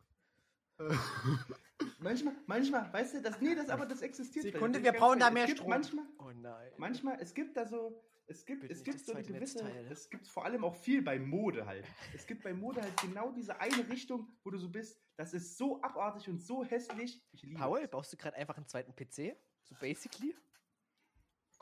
äh, 0.78 0.85
Manchmal, 1.99 2.35
manchmal, 2.47 2.92
weißt 2.92 3.14
du, 3.14 3.23
das, 3.23 3.40
nee, 3.40 3.54
das, 3.54 3.68
aber 3.68 3.87
das 3.87 4.02
existiert. 4.02 4.44
Sekunde, 4.44 4.82
wir 4.82 4.92
ich 4.92 4.99
brauchen 4.99 5.18
da 5.21 5.30
mehr 5.30 5.44
es 5.44 5.50
Strom. 5.52 5.68
Manchmal, 5.71 6.04
Oh 6.18 6.30
nein. 6.35 6.73
manchmal, 6.76 7.18
es 7.21 7.32
gibt 7.35 7.56
da 7.56 7.66
so, 7.66 8.02
es 8.26 8.45
gibt, 8.45 8.62
Bitte 8.62 8.73
es 8.73 8.83
gibt 8.83 9.00
so 9.00 9.12
eine 9.12 9.23
gewisse, 9.23 9.64
Netzteil. 9.64 9.87
es 9.91 10.09
gibt 10.09 10.26
vor 10.26 10.45
allem 10.45 10.64
auch 10.64 10.75
viel 10.75 11.02
bei 11.02 11.19
Mode 11.19 11.67
halt. 11.67 11.87
Es 12.14 12.26
gibt 12.26 12.43
bei 12.43 12.55
Mode 12.55 12.81
halt 12.81 12.97
genau 13.00 13.33
diese 13.33 13.61
eine 13.61 13.88
Richtung, 13.88 14.29
wo 14.45 14.50
du 14.50 14.59
so 14.59 14.71
bist, 14.71 15.00
das 15.17 15.35
ist 15.35 15.59
so 15.59 15.83
abartig 15.83 16.29
und 16.29 16.38
so 16.38 16.64
hässlich. 16.64 17.23
Ich 17.33 17.43
liebe 17.43 17.59
Paul, 17.59 17.81
es. 17.81 17.91
baust 17.91 18.12
du 18.12 18.17
gerade 18.17 18.37
einfach 18.37 18.57
einen 18.57 18.67
zweiten 18.67 18.95
PC? 18.95 19.37
So 19.64 19.75
basically? 19.81 20.35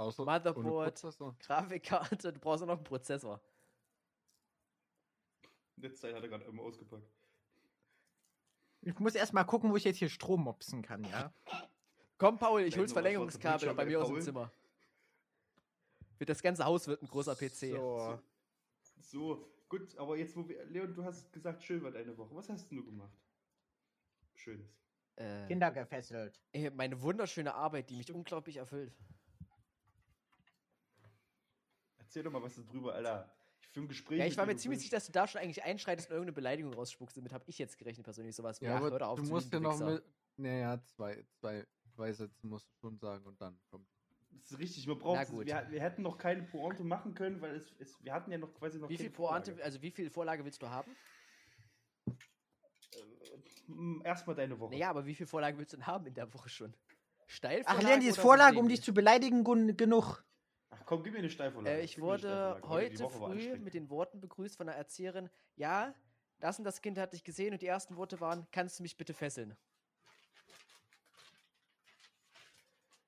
außer 0.01 0.25
Motherboard. 0.25 1.39
Grafikkarte, 1.41 2.33
du 2.33 2.41
brauchst 2.41 2.63
auch 2.63 2.67
noch 2.67 2.77
einen 2.77 2.85
Prozessor. 2.85 3.41
Netzteil 5.77 6.15
hat 6.15 6.23
er 6.23 6.29
gerade 6.29 6.45
immer 6.45 6.63
ausgepackt. 6.63 7.07
Ich 8.83 8.99
muss 8.99 9.15
erst 9.15 9.35
mal 9.35 9.45
gucken, 9.45 9.71
wo 9.71 9.77
ich 9.77 9.85
jetzt 9.85 9.99
hier 9.99 10.09
Strom 10.09 10.45
mopsen 10.45 10.83
kann, 10.83 11.05
ja? 11.05 11.35
Komm, 12.17 12.39
Paul, 12.39 12.63
ich 12.63 12.75
Da 12.75 12.81
hol's 12.81 12.93
Verlängerungskabel 12.93 13.75
bei 13.75 13.85
mir 13.85 14.01
aus 14.01 14.07
dem 14.07 14.15
Paul. 14.15 14.23
Zimmer. 14.23 14.53
Wird 16.21 16.29
das 16.29 16.43
ganze 16.43 16.67
Haus 16.67 16.87
wird 16.87 17.03
ein 17.03 17.09
großer 17.09 17.35
PC. 17.35 17.73
So. 17.73 18.21
So, 19.01 19.49
gut, 19.71 19.97
aber 19.97 20.19
jetzt, 20.19 20.37
wo 20.37 20.47
wir, 20.47 20.63
Leon, 20.67 20.95
du 20.95 21.03
hast 21.03 21.33
gesagt, 21.33 21.63
schön 21.63 21.83
war 21.83 21.91
deine 21.91 22.17
Woche. 22.17 22.35
Was 22.37 22.51
hast 22.51 22.71
du 22.71 22.85
gemacht? 22.85 23.19
Schönes. 24.35 24.69
Äh, 25.17 25.47
Kinder 25.47 25.71
gefesselt. 25.71 26.39
meine 26.75 27.01
wunderschöne 27.01 27.55
Arbeit, 27.55 27.89
die 27.89 27.97
mich 27.97 28.13
unglaublich 28.13 28.59
erfüllt. 28.59 28.95
Erzähl 31.97 32.23
doch 32.23 32.33
mal 32.33 32.43
was 32.43 32.55
darüber, 32.55 32.95
Alter. 32.95 33.33
Ich 33.63 33.69
für 33.69 33.81
ein 33.81 33.89
Gespräch. 33.89 34.19
Ja, 34.19 34.27
ich 34.27 34.37
war 34.37 34.45
mir 34.45 34.57
ziemlich 34.57 34.81
sicher, 34.81 34.97
dass 34.97 35.07
du 35.07 35.13
da 35.13 35.27
schon 35.27 35.41
eigentlich 35.41 35.63
einschreitest 35.65 36.11
und 36.11 36.17
irgendeine 36.17 36.35
Beleidigung 36.35 36.75
rausspuckst. 36.75 37.17
Damit 37.17 37.33
habe 37.33 37.45
ich 37.47 37.57
jetzt 37.57 37.79
gerechnet, 37.79 38.05
persönlich 38.05 38.37
sowas. 38.37 38.61
wie, 38.61 38.67
Ja, 38.67 38.77
ach, 38.77 38.83
aber 38.83 39.09
auf 39.09 39.19
du 39.19 39.27
musst 39.27 39.51
ja 39.53 39.61
noch 39.61 39.79
mit. 39.79 40.05
Naja, 40.37 40.83
zwei, 40.83 41.25
zwei, 41.39 41.67
zwei 41.95 42.13
Sätze 42.13 42.47
musst 42.47 42.69
du 42.69 42.77
schon 42.79 42.99
sagen 42.99 43.25
und 43.25 43.41
dann 43.41 43.59
kommt. 43.71 43.87
Das 44.31 44.53
ist 44.53 44.59
richtig, 44.59 44.87
wir 44.87 44.97
brauchen 44.99 45.47
wir, 45.47 45.67
wir 45.71 45.81
hätten 45.81 46.03
noch 46.03 46.19
keine 46.19 46.43
Pointe 46.43 46.85
machen 46.85 47.15
können, 47.15 47.41
weil 47.41 47.55
es, 47.57 47.75
es 47.79 48.03
wir 48.03 48.13
hatten 48.13 48.31
ja 48.31 48.39
noch 48.39 48.55
quasi 48.55 48.79
noch 48.79 48.89
Wie 48.89 48.97
viel 48.97 49.11
Pointe, 49.11 49.53
Vorlage. 49.53 49.65
also 49.65 49.83
wie 49.83 49.91
viel 49.91 50.11
Vorlage 50.11 50.45
willst 50.45 50.63
du 50.63 50.69
haben? 50.69 50.97
Äh, 52.07 54.05
Erstmal 54.05 54.37
deine 54.37 54.59
Woche. 54.59 54.73
Naja, 54.73 54.91
aber 54.91 55.07
wie 55.07 55.15
viel 55.15 55.27
Vorlage 55.27 55.59
willst 55.59 55.73
du 55.73 55.77
denn 55.77 55.87
haben 55.87 56.07
in 56.07 56.15
der 56.15 56.33
Woche 56.33 56.49
schon? 56.49 56.75
Steil 57.27 57.63
Ach, 57.67 57.79
die 57.79 58.07
ist 58.07 58.19
Vorlage, 58.19 58.59
um 58.59 58.69
dich 58.69 58.83
zu 58.83 58.93
beleidigen, 58.93 59.45
genug. 59.77 60.25
Ach 60.71 60.83
komm, 60.85 61.03
gib 61.05 61.13
mir 61.13 61.21
eine 61.21 61.31
Steilvorlage. 61.31 61.79
Äh, 61.79 61.85
ich 61.85 62.01
wurde 62.01 62.19
Steilvorlage. 62.19 62.69
heute 62.69 63.09
früh 63.09 63.59
mit 63.59 63.75
den 63.75 63.89
Worten 63.89 64.21
begrüßt 64.21 64.57
von 64.57 64.69
einer 64.69 64.77
Erzieherin. 64.77 65.31
Ja, 65.55 65.95
das 66.41 66.59
und 66.59 66.65
das 66.65 66.81
Kind 66.81 66.99
hat 66.99 67.13
dich 67.13 67.23
gesehen 67.23 67.53
und 67.53 67.63
die 67.63 67.67
ersten 67.67 67.97
Worte 67.97 68.21
waren, 68.21 68.47
kannst 68.51 68.79
du 68.79 68.83
mich 68.83 68.97
bitte 68.97 69.15
fesseln? 69.15 69.57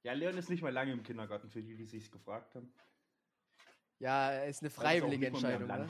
Ja, 0.03 0.13
Leon 0.15 0.37
ist 0.37 0.51
nicht 0.51 0.63
mal 0.63 0.73
lange 0.73 0.93
im 0.93 1.03
Kindergarten, 1.03 1.49
für 1.49 1.63
die, 1.63 1.77
die 1.77 1.85
sich 1.85 2.11
gefragt 2.11 2.55
haben. 2.55 2.73
Ja, 3.99 4.43
ist 4.43 4.63
eine 4.63 4.69
ist 4.69 4.75
freiwillige 4.75 5.29
am 5.29 5.35
Entscheidung, 5.35 5.69
ne? 5.69 5.89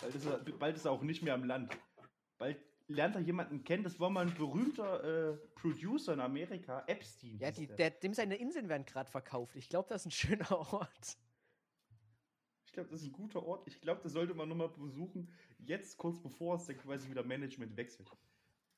Bald 0.00 0.14
ist, 0.14 0.26
er, 0.26 0.38
bald 0.38 0.76
ist 0.76 0.84
er 0.84 0.92
auch 0.92 1.02
nicht 1.02 1.22
mehr 1.22 1.34
am 1.34 1.44
Land. 1.44 1.76
Bald 2.38 2.58
lernt 2.88 3.14
er 3.14 3.20
jemanden 3.20 3.62
kennen, 3.62 3.84
das 3.84 4.00
war 4.00 4.10
mal 4.10 4.26
ein 4.26 4.34
berühmter 4.34 5.32
äh, 5.32 5.36
Producer 5.54 6.14
in 6.14 6.20
Amerika, 6.20 6.82
Epstein. 6.86 7.38
Ja, 7.38 7.52
die, 7.52 7.66
der. 7.66 7.76
der, 7.76 7.90
dem 7.90 8.14
seine 8.14 8.36
Inseln 8.36 8.68
werden 8.68 8.84
gerade 8.84 9.10
verkauft. 9.10 9.54
Ich 9.54 9.68
glaube, 9.68 9.88
das 9.88 10.02
ist 10.02 10.06
ein 10.06 10.10
schöner 10.10 10.50
Ort. 10.50 11.16
Ich 12.64 12.72
glaube, 12.72 12.88
das 12.90 13.02
ist 13.02 13.08
ein 13.08 13.12
guter 13.12 13.44
Ort. 13.44 13.66
Ich 13.66 13.80
glaube, 13.80 14.00
das 14.02 14.12
sollte 14.12 14.34
man 14.34 14.48
nochmal 14.48 14.68
besuchen. 14.68 15.32
Jetzt, 15.58 15.96
kurz 15.96 16.20
bevor 16.20 16.56
es 16.56 16.66
dann 16.66 16.78
quasi 16.78 17.08
wieder 17.10 17.24
Management 17.24 17.76
wechselt. 17.76 18.08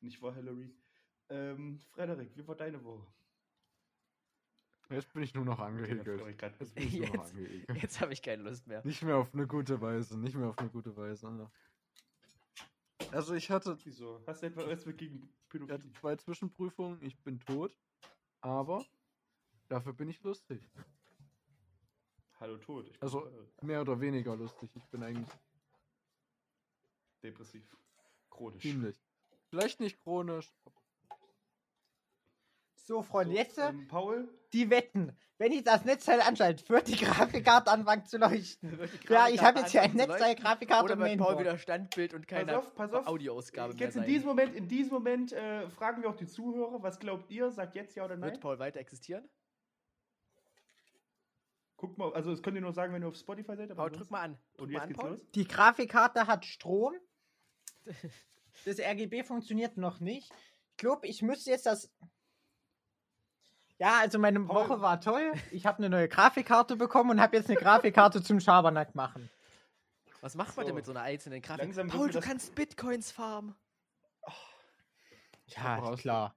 Nicht 0.01 0.21
wahr, 0.23 0.35
Hillary? 0.35 0.75
Ähm, 1.29 1.79
Frederik, 1.91 2.37
wie 2.37 2.47
war 2.47 2.57
deine 2.57 2.83
Woche? 2.85 3.07
Jetzt 4.93 5.13
bin 5.13 5.23
ich 5.23 5.35
nur 5.35 5.45
noch 5.45 5.59
angeekelt. 5.59 6.07
Jetzt 6.07 6.77
Jetzt-. 6.77 7.35
Jetzt 7.75 8.01
habe 8.01 8.13
ich 8.13 8.23
keine 8.23 8.43
Lust 8.43 8.67
mehr. 8.67 8.85
Nicht 8.85 9.03
mehr 9.03 9.17
auf 9.17 9.33
eine 9.33 9.47
gute 9.47 9.81
Weise, 9.81 10.19
nicht 10.19 10.37
mehr 10.37 10.49
auf 10.49 10.59
eine 10.59 10.69
gute 10.69 10.97
Weise. 10.97 11.29
Alter. 11.29 11.51
Also 13.11 13.35
ich 13.35 13.51
hatte, 13.51 13.77
Wieso? 13.85 14.23
Hast 14.27 14.43
du 14.43 14.47
etwa 14.47 14.67
was 14.67 14.85
gegen 14.97 15.17
ich 15.55 15.61
hatte 15.61 15.85
Pädophilie? 15.85 15.93
zwei 16.01 16.17
Zwischenprüfungen, 16.17 17.03
ich 17.03 17.19
bin 17.21 17.41
tot, 17.41 17.77
aber 18.41 18.85
dafür 19.69 19.93
bin 19.93 20.09
ich 20.09 20.23
lustig. 20.23 20.71
Hallo 22.41 22.59
bin 22.59 22.91
Also 23.01 23.27
äh, 23.27 23.47
mehr 23.61 23.83
oder 23.83 24.01
weniger 24.01 24.35
lustig. 24.37 24.75
Ich 24.75 24.85
bin 24.87 25.03
eigentlich 25.03 25.29
depressiv. 27.23 27.77
Chronisch. 28.31 28.63
ziemlich. 28.63 28.97
Vielleicht 29.51 29.81
nicht 29.81 30.01
chronisch. 30.01 30.51
So, 32.93 33.01
Freunde, 33.01 33.33
So, 33.33 33.39
jetzt 33.39 33.57
äh, 33.57 33.71
ähm, 33.71 33.89
Paul, 33.89 34.29
die 34.53 34.69
Wetten. 34.69 35.17
Wenn 35.39 35.51
ich 35.51 35.65
das 35.65 35.87
Netzteil 35.87 36.21
anschalte, 36.21 36.69
wird 36.69 36.89
die 36.89 36.97
Grafikkarte 36.97 37.71
anfangen 37.71 38.05
zu 38.05 38.19
leuchten. 38.19 38.79
Ja, 39.09 39.29
ich 39.29 39.41
habe 39.41 39.61
jetzt 39.61 39.71
hier 39.71 39.81
ein 39.81 39.93
anfangen 39.93 40.05
zu 40.05 40.09
Netzteil, 40.11 40.29
leuchten? 40.33 40.45
Grafikkarte 40.45 40.85
Oder 40.85 40.95
und 40.97 41.01
wird 41.01 41.19
Paul 41.19 41.39
wieder 41.39 41.57
Standbild 41.57 42.13
und 42.13 42.29
keine 42.29 42.53
pass 42.53 42.67
auf, 42.67 42.75
pass 42.75 42.93
auf. 42.93 43.07
Audioausgabe 43.07 43.73
mehr 43.73 43.87
Jetzt 43.87 43.97
in 43.97 44.05
diesem 44.05 44.29
Moment, 44.29 44.55
in 44.55 44.69
diesem 44.69 44.93
Moment 44.93 45.33
äh, 45.33 45.71
fragen 45.71 46.03
wir 46.03 46.11
auch 46.11 46.17
die 46.17 46.27
Zuhörer, 46.27 46.83
was 46.83 46.99
glaubt 46.99 47.31
ihr? 47.31 47.51
Sagt 47.51 47.75
jetzt 47.77 47.97
ja 47.97 48.05
oder 48.05 48.17
nein? 48.17 48.33
Wird 48.33 48.43
Paul 48.43 48.59
weiter 48.59 48.79
existieren? 48.79 49.27
Guckt 51.79 51.97
mal, 51.97 52.13
also 52.13 52.31
das 52.31 52.43
könnt 52.43 52.57
ihr 52.57 52.61
nur 52.61 52.75
sagen, 52.75 52.93
wenn 52.93 53.03
ihr 53.03 53.09
auf 53.09 53.17
Spotify 53.17 53.57
seid. 53.57 53.71
aber 53.71 53.85
Paul, 53.85 53.93
drück 53.93 54.11
mal 54.11 54.21
an. 54.21 54.39
Drück 54.59 54.67
Und 54.67 54.71
jetzt 54.71 54.83
an, 54.83 54.89
geht's 54.89 55.01
Paul. 55.01 55.11
los. 55.13 55.31
Die 55.35 55.49
Grafikkarte 55.49 56.27
hat 56.27 56.45
Strom. 56.45 56.93
Das 58.67 58.79
RGB 58.79 59.25
funktioniert 59.25 59.79
noch 59.79 59.99
nicht. 59.99 60.31
Ich 60.73 60.77
glaube, 60.77 61.07
ich 61.07 61.23
müsste 61.23 61.51
jetzt 61.51 61.65
das. 61.65 61.91
Ja, 63.83 63.99
also 63.99 64.21
meine 64.21 64.39
Paul. 64.39 64.69
Woche 64.69 64.81
war 64.81 65.01
toll. 65.01 65.33
Ich 65.51 65.67
habe 65.67 65.79
eine 65.79 65.91
neue 65.91 66.07
Grafikkarte 66.09 66.77
bekommen 66.77 67.11
und 67.11 67.21
habe 67.21 67.37
jetzt 67.37 67.51
eine 67.51 67.59
Grafikkarte 67.59 68.23
zum 68.23 68.39
Schabernack 68.39 68.95
machen. 68.95 69.29
Was 70.21 70.37
macht 70.37 70.57
man 70.57 70.65
So. 70.65 70.69
denn 70.69 70.77
mit 70.77 70.87
so 70.87 70.93
einer 70.93 71.01
einzelnen 71.01 71.43
Grafik? 71.43 71.65
Langsam 71.65 71.89
wird 71.89 71.97
Paul, 71.99 72.11
du 72.11 72.21
kannst 72.21 72.55
Bitcoins 72.55 73.11
farmen. 73.11 73.57
Ja, 75.47 75.81
brauchst- 75.81 76.03
klar. 76.03 76.37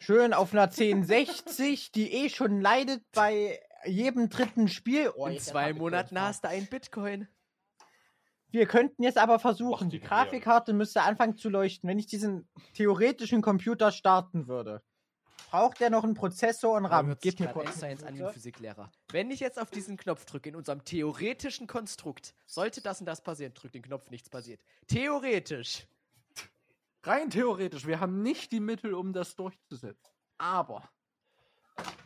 Schön 0.00 0.34
auf 0.34 0.52
einer 0.52 0.68
1060, 0.70 1.92
die 1.92 2.12
eh 2.12 2.28
schon 2.28 2.60
leidet 2.60 3.02
bei 3.12 3.58
jedem 3.86 4.28
dritten 4.28 4.68
Spiel. 4.68 5.10
Oh, 5.16 5.26
In 5.28 5.38
zwei 5.38 5.72
Monaten 5.72 6.20
hast 6.20 6.44
du 6.44 6.48
ein 6.48 6.66
Bitcoin. 6.66 7.26
Wir 8.50 8.66
könnten 8.66 9.02
jetzt 9.02 9.16
aber 9.16 9.38
versuchen, 9.38 9.88
die 9.88 9.98
den 9.98 10.06
Grafikkarte 10.06 10.74
müsste 10.74 11.00
anfangen 11.00 11.38
zu 11.38 11.48
leuchten, 11.48 11.88
wenn 11.88 11.98
ich 11.98 12.06
diesen 12.06 12.46
theoretischen 12.74 13.40
Computer 13.40 13.90
starten 13.92 14.46
würde. 14.46 14.82
Braucht 15.52 15.80
der 15.80 15.90
noch 15.90 16.02
einen 16.02 16.14
Prozessor 16.14 16.78
und 16.78 16.86
RAM? 16.86 17.14
Gib 17.20 17.38
mir 17.38 17.48
kurz. 17.48 17.66
eins 17.66 17.82
eins 17.82 18.04
an 18.04 18.18
ein 18.18 18.32
Physiklehrer. 18.32 18.90
Wenn 19.10 19.30
ich 19.30 19.38
jetzt 19.38 19.60
auf 19.60 19.70
diesen 19.70 19.98
Knopf 19.98 20.24
drücke 20.24 20.48
in 20.48 20.56
unserem 20.56 20.82
theoretischen 20.82 21.66
Konstrukt, 21.66 22.34
sollte 22.46 22.80
das 22.80 23.00
und 23.00 23.06
das 23.06 23.22
passieren, 23.22 23.52
drück 23.52 23.70
den 23.70 23.82
Knopf, 23.82 24.08
nichts 24.08 24.30
passiert. 24.30 24.62
Theoretisch. 24.86 25.86
Rein 27.02 27.28
theoretisch, 27.28 27.86
wir 27.86 28.00
haben 28.00 28.22
nicht 28.22 28.50
die 28.50 28.60
Mittel, 28.60 28.94
um 28.94 29.12
das 29.12 29.36
durchzusetzen. 29.36 30.10
Aber 30.38 30.88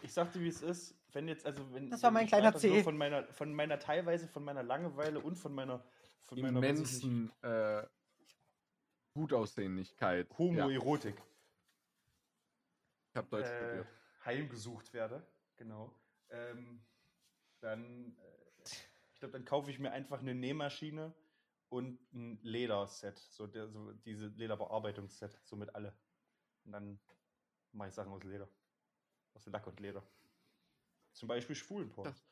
Ich 0.03 0.13
sagte, 0.13 0.41
wie 0.41 0.49
es 0.49 0.63
ist. 0.63 0.97
Wenn 1.13 1.29
jetzt, 1.29 1.47
also 1.47 1.63
wenn 1.73 1.89
Das 1.89 2.03
war 2.03 2.11
mein 2.11 2.25
ich 2.25 2.31
kleiner 2.31 2.53
C. 2.53 2.83
Von 2.83 2.97
meiner, 2.97 3.23
von 3.29 3.55
meiner 3.55 3.79
teilweise 3.79 4.27
von 4.27 4.43
meiner 4.43 4.65
Langeweile 4.65 5.21
und 5.21 5.37
von 5.37 5.55
meiner, 5.55 5.85
von 6.25 6.41
meiner 6.41 6.59
immensen 6.59 7.31
äh, 7.43 7.85
Gutaussehnlichkeit. 9.15 10.31
Ja, 10.33 10.37
Homoerotik 10.37 11.15
ich 13.17 13.19
habe 13.19 13.29
Deutsch 13.31 13.49
äh, 13.49 13.57
studiert. 13.65 13.87
heimgesucht 14.27 14.93
werde. 14.93 15.27
Genau. 15.57 15.99
Ähm, 16.29 16.85
dann, 17.61 18.17
äh, 18.19 18.63
ich 19.15 19.21
glaube, 19.21 19.33
dann 19.33 19.45
kaufe 19.47 19.71
ich 19.71 19.79
mir 19.79 19.91
einfach 19.91 20.21
eine 20.21 20.35
Nähmaschine 20.35 21.15
und 21.71 21.99
ein 22.13 22.39
Lederset, 22.43 23.19
so, 23.19 23.47
der, 23.47 23.69
so 23.69 23.93
diese 23.93 24.27
Lederbearbeitungsset, 24.27 25.41
so 25.45 25.57
mit 25.57 25.75
alle. 25.75 25.97
Und 26.65 26.73
dann 26.73 27.01
mache 27.73 27.89
ich 27.89 27.95
Sachen 27.95 28.13
aus 28.13 28.23
Leder. 28.23 28.49
Aus 29.35 29.47
Lack 29.47 29.67
und 29.67 29.81
Leder. 29.81 30.03
Zum 31.13 31.29
Beispiel 31.29 31.57
Schwulenporn. 31.57 32.09
Das- 32.11 32.23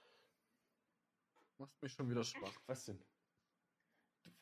Machst 1.56 1.80
mich 1.82 1.92
schon 1.92 2.10
wieder 2.10 2.24
schwach. 2.24 2.52
Was 2.66 2.84
denn? 2.84 3.00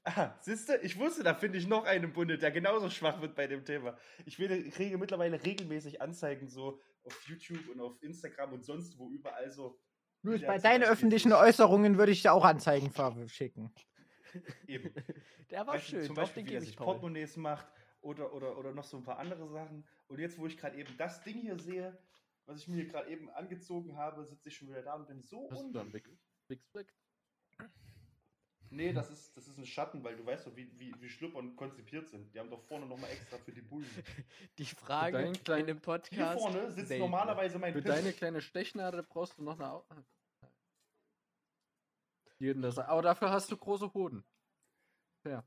Ah, 0.05 0.35
siehste, 0.41 0.79
ich 0.83 0.99
wusste, 0.99 1.23
da 1.23 1.35
finde 1.35 1.59
ich 1.59 1.69
noch 1.69 1.85
einen 1.85 2.13
Bunde, 2.13 2.37
der 2.37 2.51
genauso 2.51 2.91
schwach 2.91 3.21
wird 3.21 3.37
bei 3.37 3.47
dem 3.47 3.65
Thema. 3.65 3.97
Ich 4.27 4.39
will- 4.39 4.69
kriege 4.71 4.99
mittlerweile 4.99 5.45
regelmäßig 5.45 6.01
Anzeigen 6.03 6.49
so 6.49 6.81
auf 7.05 7.29
YouTube 7.29 7.69
und 7.69 7.81
auf 7.81 8.03
Instagram 8.03 8.53
und 8.55 8.65
sonst 8.65 8.99
wo 8.99 9.11
überall 9.11 9.51
so. 9.51 9.79
Ja, 10.25 10.39
bei 10.49 10.57
zum 10.59 10.63
deinen 10.65 10.83
öffentlichen 10.85 11.29
ich- 11.31 11.35
Äußerungen 11.37 11.99
würde 11.99 12.11
ich 12.13 12.23
dir 12.23 12.33
auch 12.33 12.45
Anzeigen 12.45 12.91
verschicken. 12.91 13.73
Eben. 14.67 14.93
Der 15.51 15.67
war 15.67 15.75
Weißt 15.75 15.87
du, 15.89 15.91
schön, 15.97 16.05
zum 16.05 16.15
doch, 16.17 16.23
Beispiel, 16.23 16.47
wie 16.47 16.55
er 16.55 16.61
sich. 16.63 16.77
Portemonnaies 16.77 17.37
macht 17.37 17.67
oder, 18.01 18.33
oder, 18.33 18.59
oder 18.59 18.73
noch 18.73 18.85
so 18.85 18.97
ein 18.97 19.05
paar 19.05 19.19
andere 19.19 19.47
Sachen. 19.49 19.87
Und 20.09 20.19
jetzt, 20.19 20.39
wo 20.39 20.47
ich 20.47 20.57
gerade 20.59 20.77
eben 20.79 20.97
das 20.97 21.23
Ding 21.23 21.41
hier 21.41 21.59
sehe, 21.59 21.97
was 22.47 22.59
ich 22.61 22.69
mir 22.69 22.77
hier 22.83 22.87
gerade 22.89 23.09
eben 23.11 23.31
angezogen 23.31 23.97
habe, 23.97 24.25
sitze 24.25 24.49
ich 24.49 24.57
schon 24.57 24.69
wieder 24.69 24.83
da 24.83 24.95
und 24.95 25.07
bin 25.07 25.21
so 25.23 25.49
Hast 25.51 25.61
du 25.73 25.79
unglücklich. 25.81 26.19
Big, 26.49 26.61
Big 26.61 26.63
Fleck? 26.71 26.93
Nee, 28.73 28.93
das 28.93 29.11
ist, 29.11 29.37
das 29.37 29.47
ist 29.49 29.59
ein 29.59 29.67
Schatten, 29.67 30.03
weil 30.03 30.17
du 30.17 30.25
weißt 30.25 30.47
doch, 30.47 30.57
wie, 30.57 30.67
wie, 30.79 30.95
wie 31.01 31.09
Schluppern 31.09 31.55
konzipiert 31.57 32.09
sind. 32.09 32.33
Die 32.35 32.39
haben 32.41 32.49
doch 32.51 32.63
vorne 32.63 32.87
nochmal 32.87 33.11
extra 33.11 33.37
für 33.39 33.53
die 33.53 33.61
Bullen. 33.61 33.87
Die 34.59 34.65
Frage 34.65 35.19
deinen 35.19 35.35
in 35.35 35.45
kleinen- 35.45 35.67
dem 35.67 35.77
Hier 35.77 35.83
Podcast. 35.83 36.41
vorne 36.41 36.71
sitzt 36.71 36.89
selten. 36.89 37.03
normalerweise 37.05 37.59
mein 37.59 37.73
Für 37.75 37.83
Pimmel. 37.83 37.97
deine 37.99 38.13
kleine 38.13 38.41
Stechnadel 38.41 39.03
brauchst 39.03 39.37
du 39.39 39.43
noch 39.43 39.59
eine 39.59 39.71
Au. 39.71 39.85
Hier 42.39 42.55
der 42.55 42.73
Sa 42.73 42.85
Aber 42.87 43.03
dafür 43.03 43.31
hast 43.31 43.51
du 43.53 43.57
große 43.57 43.93
Hoden. 43.95 44.25
Hier, 45.23 45.45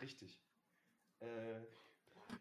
richtig. 0.00 0.38
Äh, 1.20 1.60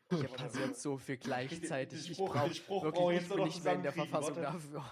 Ich 0.10 0.24
habe 0.24 0.36
das 0.38 0.56
jetzt 0.58 0.82
so 0.82 0.98
viel 0.98 1.18
gleichzeitig. 1.18 2.04
Den 2.04 2.12
Ich 2.12 2.18
Spruch- 2.18 2.34
brauche 2.34 2.86
wirklich 2.86 3.22
ich 3.22 3.24
ich 3.24 3.30
jetzt 3.30 3.38
nicht 3.46 3.64
mehr 3.64 3.74
in 3.76 3.84
der. 3.84 3.94
Verfassung 3.94 4.36
Warte. 4.36 4.42
dafür. 4.42 4.92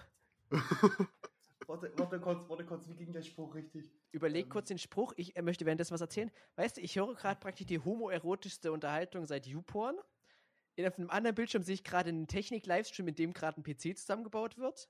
warte, 1.68 1.92
warte 1.98 2.20
kurz, 2.20 2.48
warte 2.50 2.66
kurz, 2.66 2.88
wie 2.88 2.96
ging 2.96 3.12
der 3.12 3.22
Spruch 3.22 3.54
richtig? 3.56 3.92
Überleg 4.12 4.46
Ähm. 4.46 4.50
kurz 4.50 4.68
den 4.68 4.78
Spruch. 4.78 5.14
Ich 5.18 5.36
äh, 5.36 5.42
möchte 5.42 5.66
währenddessen 5.66 5.94
was 5.94 6.02
erzählen. 6.02 6.32
Weißt 6.56 6.78
du, 6.78 6.82
ich 6.82 6.96
höre 6.98 7.14
gerade 7.16 7.40
praktisch 7.40 7.68
die 7.68 7.80
homoerotischste 7.80 8.72
Unterhaltung 8.72 9.26
seit 9.26 9.46
YouPorn. 9.48 9.98
In 10.76 10.88
auf 10.88 10.98
einem 10.98 11.10
anderen 11.10 11.36
Bildschirm 11.36 11.64
sehe 11.64 11.76
ich 11.76 11.84
gerade 11.84 12.10
einen 12.10 12.28
Technik-Livestream, 12.28 13.08
in 13.10 13.16
dem 13.16 13.34
gerade 13.34 13.60
ein 13.60 13.64
PC 13.64 13.98
zusammengebaut 13.98 14.58
wird. 14.58 14.90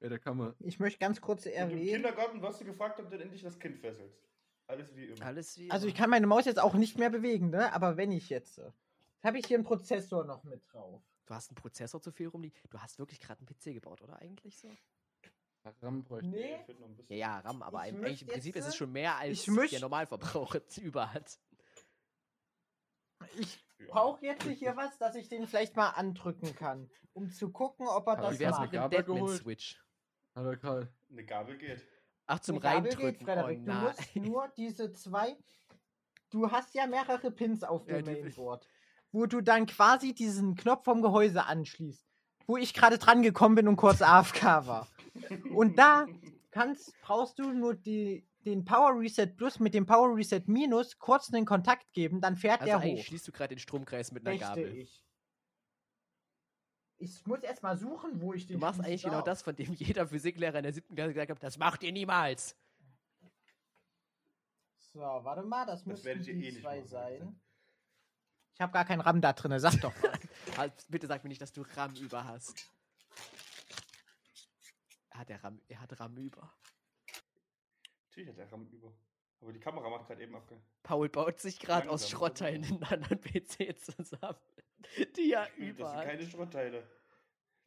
Ja, 0.00 0.08
da 0.08 0.18
kann 0.18 0.36
man. 0.36 0.54
Ich 0.60 0.80
möchte 0.80 0.98
ganz 0.98 1.20
kurz 1.20 1.46
Und 1.46 1.52
im 1.52 1.58
erwähnen. 1.58 1.86
Kindergarten 1.94 2.42
wirst 2.42 2.60
du 2.60 2.64
gefragt, 2.64 2.98
ob 2.98 3.10
du 3.10 3.18
endlich 3.20 3.42
das 3.42 3.58
Kind 3.58 3.78
fesselst. 3.78 4.18
Alles 4.66 4.94
wie 4.96 5.04
immer. 5.06 5.24
Alles 5.24 5.56
wie. 5.58 5.70
Also 5.70 5.86
ich 5.86 5.92
immer. 5.94 6.00
kann 6.02 6.10
meine 6.10 6.26
Maus 6.26 6.44
jetzt 6.44 6.58
auch 6.60 6.74
nicht 6.74 6.98
mehr 6.98 7.10
bewegen, 7.10 7.50
ne? 7.50 7.72
Aber 7.72 7.96
wenn 7.96 8.10
ich 8.10 8.28
jetzt. 8.30 8.58
äh, 8.58 8.70
Habe 9.22 9.38
ich 9.38 9.46
hier 9.46 9.56
einen 9.58 9.64
Prozessor 9.64 10.24
noch 10.24 10.42
mit 10.44 10.62
drauf. 10.72 11.02
Du 11.26 11.34
hast 11.34 11.50
einen 11.50 11.56
Prozessor 11.56 12.00
zu 12.02 12.10
viel 12.10 12.28
rumliegen. 12.28 12.56
Du 12.70 12.78
hast 12.78 12.98
wirklich 12.98 13.20
gerade 13.20 13.38
einen 13.40 13.46
PC 13.46 13.74
gebaut, 13.74 14.02
oder 14.02 14.16
eigentlich 14.20 14.58
so? 14.58 14.68
RAM 15.80 16.02
bräuchte. 16.02 16.28
Nee. 16.28 16.58
fehlt 16.66 16.80
noch 16.80 16.88
ein 16.88 16.96
bisschen. 16.96 17.16
Ja, 17.16 17.36
ja, 17.36 17.38
RAM, 17.40 17.62
aber 17.62 17.84
Ich 17.86 17.90
im- 17.94 17.98
eigentlich 18.04 18.22
im 18.22 18.28
Prinzip 18.28 18.56
ist 18.56 18.66
es 18.66 18.74
schon 18.74 18.90
mehr, 18.90 19.16
als 19.16 19.46
ich 19.46 19.70
der 19.70 19.80
Normalverbraucher 19.80 20.60
über 20.82 21.12
hat. 21.14 21.38
Ich 23.38 23.64
Ja. 23.78 23.86
brauche 23.88 24.24
jetzt 24.26 24.42
hier 24.48 24.76
was, 24.76 24.98
dass 24.98 25.14
ich 25.14 25.28
den 25.28 25.46
vielleicht 25.46 25.76
mal 25.76 25.90
andrücken 25.90 26.54
kann, 26.56 26.90
um 27.12 27.30
zu 27.30 27.50
gucken, 27.50 27.86
ob 27.86 28.06
er 28.08 28.14
Aber 28.14 28.22
das 28.22 28.34
Wie 28.34 28.40
wär's 28.40 28.56
mal 28.58 28.62
mit 28.62 28.72
macht. 28.72 28.92
dem 28.92 28.96
Gabel 28.98 29.14
geholt? 29.14 29.38
Switch? 29.42 29.80
Hallo 30.34 30.58
Karl. 30.58 30.92
Eine 31.10 31.24
Gabel 31.24 31.58
geht. 31.58 31.86
Ach, 32.26 32.40
zum 32.40 32.56
Eine 32.56 32.60
Gabel 32.62 32.90
Reindrücken. 32.90 33.18
geht, 33.18 33.22
Frederik. 33.22 33.58
oh 33.60 33.64
du 33.64 33.66
nein. 33.72 33.82
musst 33.84 34.16
nur 34.16 34.48
diese 34.56 34.90
zwei. 34.92 35.36
Du 36.30 36.50
hast 36.50 36.74
ja 36.74 36.86
mehrere 36.86 37.30
Pins 37.30 37.62
auf 37.62 37.86
Ja, 37.86 38.00
dem 38.00 38.06
die- 38.06 38.22
Mainboard, 38.22 38.66
wo 39.12 39.26
du 39.26 39.40
dann 39.40 39.66
quasi 39.66 40.14
diesen 40.14 40.56
Knopf 40.56 40.84
vom 40.84 41.02
Gehäuse 41.02 41.44
anschließt, 41.44 42.04
wo 42.46 42.56
ich 42.56 42.74
gerade 42.74 42.98
dran 42.98 43.22
gekommen 43.22 43.54
bin 43.54 43.68
und 43.68 43.76
kurz 43.76 44.02
AFK 44.02 44.42
war. 44.66 44.88
Und 45.54 45.78
da 45.78 46.06
kannst, 46.50 46.92
brauchst 47.02 47.38
du 47.38 47.52
nur 47.52 47.74
die, 47.74 48.26
den 48.44 48.64
Power 48.64 48.98
Reset 48.98 49.28
Plus 49.36 49.60
mit 49.60 49.74
dem 49.74 49.86
Power 49.86 50.16
Reset 50.16 50.42
Minus 50.46 50.98
kurz 50.98 51.32
einen 51.32 51.46
Kontakt 51.46 51.92
geben, 51.92 52.20
dann 52.20 52.36
fährt 52.36 52.60
Also 52.62 52.66
der 52.72 52.78
eigentlich 52.80 53.00
hoch. 53.00 53.06
schließt 53.06 53.28
du 53.28 53.32
gerade 53.32 53.54
den 53.54 53.58
Stromkreis 53.58 54.10
mit 54.12 54.26
einer 54.26 54.36
Möchte 54.36 54.46
Gabel. 54.46 54.76
ich. 54.78 55.04
Ich 56.98 57.26
muss 57.26 57.40
erst 57.40 57.62
mal 57.64 57.76
suchen, 57.76 58.20
wo 58.20 58.32
ich 58.32 58.46
den 58.46 58.54
Du 58.54 58.60
machst 58.60 58.80
eigentlich 58.80 59.02
genau 59.02 59.22
das, 59.22 59.42
von 59.42 59.56
dem 59.56 59.72
jeder 59.74 60.06
Physiklehrer 60.06 60.58
in 60.58 60.62
der 60.62 60.72
siebten 60.72 60.94
Klasse 60.94 61.12
gesagt 61.12 61.30
hat, 61.32 61.42
das 61.42 61.58
macht 61.58 61.82
ihr 61.82 61.90
niemals. 61.92 62.56
So, 64.78 65.00
warte 65.00 65.42
mal, 65.42 65.66
das, 65.66 65.84
Das 65.84 66.04
müssen 66.04 66.22
die 66.22 66.30
eh 66.30 66.34
nicht 66.34 66.60
zwei 66.60 66.76
machen, 66.76 66.88
sein. 66.88 67.40
Ich 68.54 68.60
habe 68.60 68.72
gar 68.72 68.84
keinen 68.84 69.00
RAM 69.00 69.20
da 69.20 69.32
drin, 69.32 69.58
sag 69.58 69.80
doch 69.80 69.94
mal. 70.02 70.12
Halt, 70.56 70.72
bitte 70.88 71.06
sag 71.06 71.22
mir 71.24 71.28
nicht, 71.28 71.40
dass 71.40 71.52
du 71.52 71.62
RAM 71.62 71.94
über 71.96 72.24
hast. 72.24 72.54
Er 75.10 75.18
hat, 75.18 75.28
der 75.28 75.42
RAM, 75.42 75.60
er 75.68 75.80
hat 75.80 75.98
RAM 75.98 76.16
über. 76.16 76.52
Natürlich 78.08 78.30
hat 78.30 78.38
der 78.38 78.52
RAM 78.52 78.66
über. 78.68 78.92
Aber 79.40 79.52
die 79.52 79.60
Kamera 79.60 79.90
macht 79.90 80.06
gerade 80.06 80.22
eben 80.22 80.34
abge. 80.36 80.60
Paul 80.82 81.08
baut 81.08 81.40
sich 81.40 81.58
gerade 81.58 81.90
aus. 81.90 82.08
Schrottteilen 82.08 82.64
einen 82.64 82.84
anderen 82.84 83.20
PC 83.20 83.76
zusammen, 83.78 84.38
die 85.16 85.32
er 85.32 85.46
Das 85.46 85.54
sind 85.56 85.68
über 85.68 85.92
keine 86.04 86.26
Schrottteile. 86.26 86.88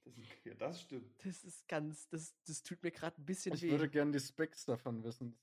Das, 0.05 0.15
sind, 0.15 0.27
ja, 0.45 0.53
das 0.53 0.81
stimmt. 0.81 1.25
Das 1.25 1.43
ist 1.43 1.67
ganz, 1.67 2.07
das, 2.09 2.35
das 2.45 2.63
tut 2.63 2.81
mir 2.83 2.91
gerade 2.91 3.19
ein 3.19 3.25
bisschen 3.25 3.55
Ich 3.55 3.63
weh. 3.63 3.71
würde 3.71 3.89
gerne 3.89 4.11
die 4.11 4.19
Specs 4.19 4.65
davon 4.65 5.03
wissen. 5.03 5.37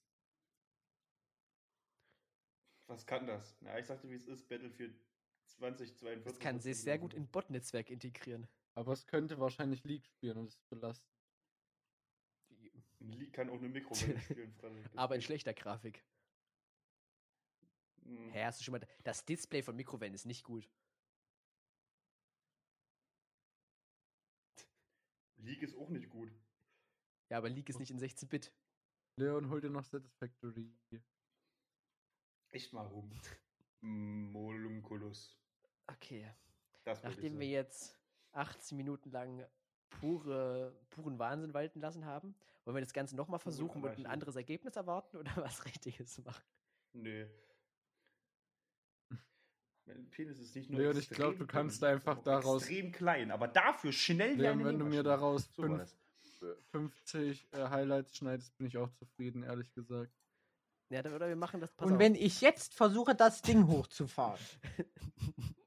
Was 2.87 3.05
kann 3.07 3.27
das? 3.27 3.57
Na, 3.61 3.79
ich 3.79 3.87
sagte, 3.87 4.09
wie 4.09 4.15
es 4.15 4.27
ist. 4.27 4.49
Battlefield 4.49 4.95
2042. 5.57 6.25
Das 6.25 6.39
kann 6.39 6.61
sich 6.61 6.79
sehr 6.79 6.99
gut 6.99 7.15
in 7.15 7.27
Botnetzwerk 7.29 7.91
integrieren. 7.91 8.49
Aber 8.75 8.93
es 8.93 9.07
könnte 9.07 9.39
wahrscheinlich 9.39 9.85
League 9.85 10.07
spielen 10.07 10.39
und 10.39 10.49
es 10.49 10.59
belasten. 10.71 11.07
Ein 13.01 13.13
League 13.13 13.33
kann 13.33 13.51
auch 13.51 13.59
eine 13.59 13.69
Mikrowelle 13.69 14.21
spielen. 14.21 14.55
Das 14.61 14.97
Aber 14.97 15.15
in 15.15 15.23
schlechter 15.23 15.53
Grafik. 15.53 16.05
Hm. 18.05 18.31
Hä, 18.31 18.45
hast 18.45 18.61
du 18.61 18.65
schon 18.65 18.73
mal. 18.73 18.87
Das 19.03 19.25
Display 19.25 19.63
von 19.63 19.77
Mikrowellen 19.77 20.15
ist 20.15 20.27
nicht 20.27 20.45
gut. 20.45 20.69
League 25.37 25.63
ist 25.63 25.77
auch 25.77 25.89
nicht 25.89 26.09
gut. 26.09 26.33
Ja, 27.29 27.39
aber 27.39 27.49
League 27.49 27.69
ist 27.69 27.81
nicht 27.81 27.91
in 27.91 27.99
16-Bit. 27.99 28.53
Leon, 29.17 29.51
hol 29.51 29.61
dir 29.61 29.71
noch 29.71 29.85
Satisfactory. 29.85 30.73
Echt 32.53 32.73
mal 32.73 32.87
rum. 32.87 33.11
Molunculus. 33.81 35.42
Okay. 35.97 36.27
Nachdem 36.85 37.39
wir 37.39 37.47
jetzt 37.49 37.97
18 38.33 38.77
Minuten 38.77 39.11
lang 39.11 39.45
pure, 39.91 40.73
puren 40.91 41.19
Wahnsinn 41.19 41.55
walten 41.55 41.81
lassen 41.81 42.05
haben, 42.05 42.35
wollen 42.65 42.77
wir 42.77 42.81
das 42.83 42.93
Ganze 42.93 43.15
nochmal 43.17 43.39
versuchen 43.41 43.83
und 43.83 43.91
ein 43.99 44.07
anderes 44.07 44.37
Ergebnis 44.37 44.77
erwarten 44.77 45.17
oder 45.17 45.31
was 45.37 45.65
Richtiges 45.65 46.19
machen? 46.25 46.43
Nee. 46.93 47.27
Mein 49.85 50.09
Penis 50.11 50.39
ist 50.39 50.55
nicht 50.55 50.71
nur. 50.71 50.81
Leon, 50.81 50.97
ich 50.97 51.09
glaub, 51.11 51.31
extrem 51.33 51.47
du 51.47 51.53
kannst 51.53 51.83
einfach 51.85 52.23
daraus- 52.23 52.63
Extrem 52.63 52.93
klein, 52.93 53.31
aber 53.31 53.49
dafür 53.49 53.93
schnell 53.93 54.37
wie 54.37 54.43
Leon, 54.43 54.61
eine 54.61 54.65
wenn 54.65 54.79
du 54.79 54.85
mir 54.85 55.03
daraus 55.03 55.53
So 55.55 55.63
fünf, 55.63 55.79
das. 55.79 56.43
äh, 56.43 56.55
50 56.71 57.49
äh, 57.53 57.69
Highlights 57.69 58.17
schneidest, 58.17 58.57
bin 58.57 58.67
ich 58.69 58.79
auch 58.79 58.91
zufrieden, 58.93 59.43
ehrlich 59.43 59.73
gesagt. 59.75 60.13
Ja, 60.89 61.03
dann, 61.03 61.15
oder 61.15 61.29
wir 61.29 61.37
machen 61.37 61.61
das. 61.61 61.73
Pass 61.73 61.87
Und 61.87 61.95
auf. 61.95 61.99
wenn 61.99 62.15
ich 62.15 62.41
jetzt 62.43 62.75
versuche, 62.75 63.15
das 63.15 63.43
Ding 63.43 63.67
hochzufahren. 63.67 64.39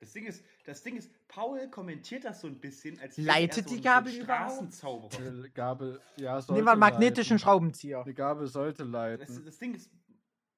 Das 0.00 0.12
Ding 0.14 0.24
ist, 0.24 0.42
das 0.64 0.82
Ding 0.82 0.96
ist, 0.96 1.10
Paul 1.28 1.68
kommentiert 1.68 2.24
das 2.24 2.40
so 2.40 2.46
ein 2.46 2.58
bisschen, 2.58 2.98
als 3.00 3.18
Leitet 3.18 3.66
er 3.66 3.68
so 3.68 3.74
die 3.76 3.82
Gabel 3.82 4.12
so? 4.12 4.22
Straßenzauberer. 4.22 5.44
Äh, 5.44 5.50
Gabel, 5.50 6.00
ja, 6.16 6.40
sollte 6.40 6.54
Nehmen 6.54 6.66
wir 6.66 6.70
einen 6.72 6.80
magnetischen 6.80 7.34
leiten. 7.36 7.38
Schraubenzieher. 7.44 8.04
Die 8.04 8.14
Gabel 8.14 8.46
sollte 8.46 8.84
Das, 8.84 8.90
leiten, 8.90 9.44
das 9.44 9.58
Ding 9.58 9.74
ist, 9.74 9.90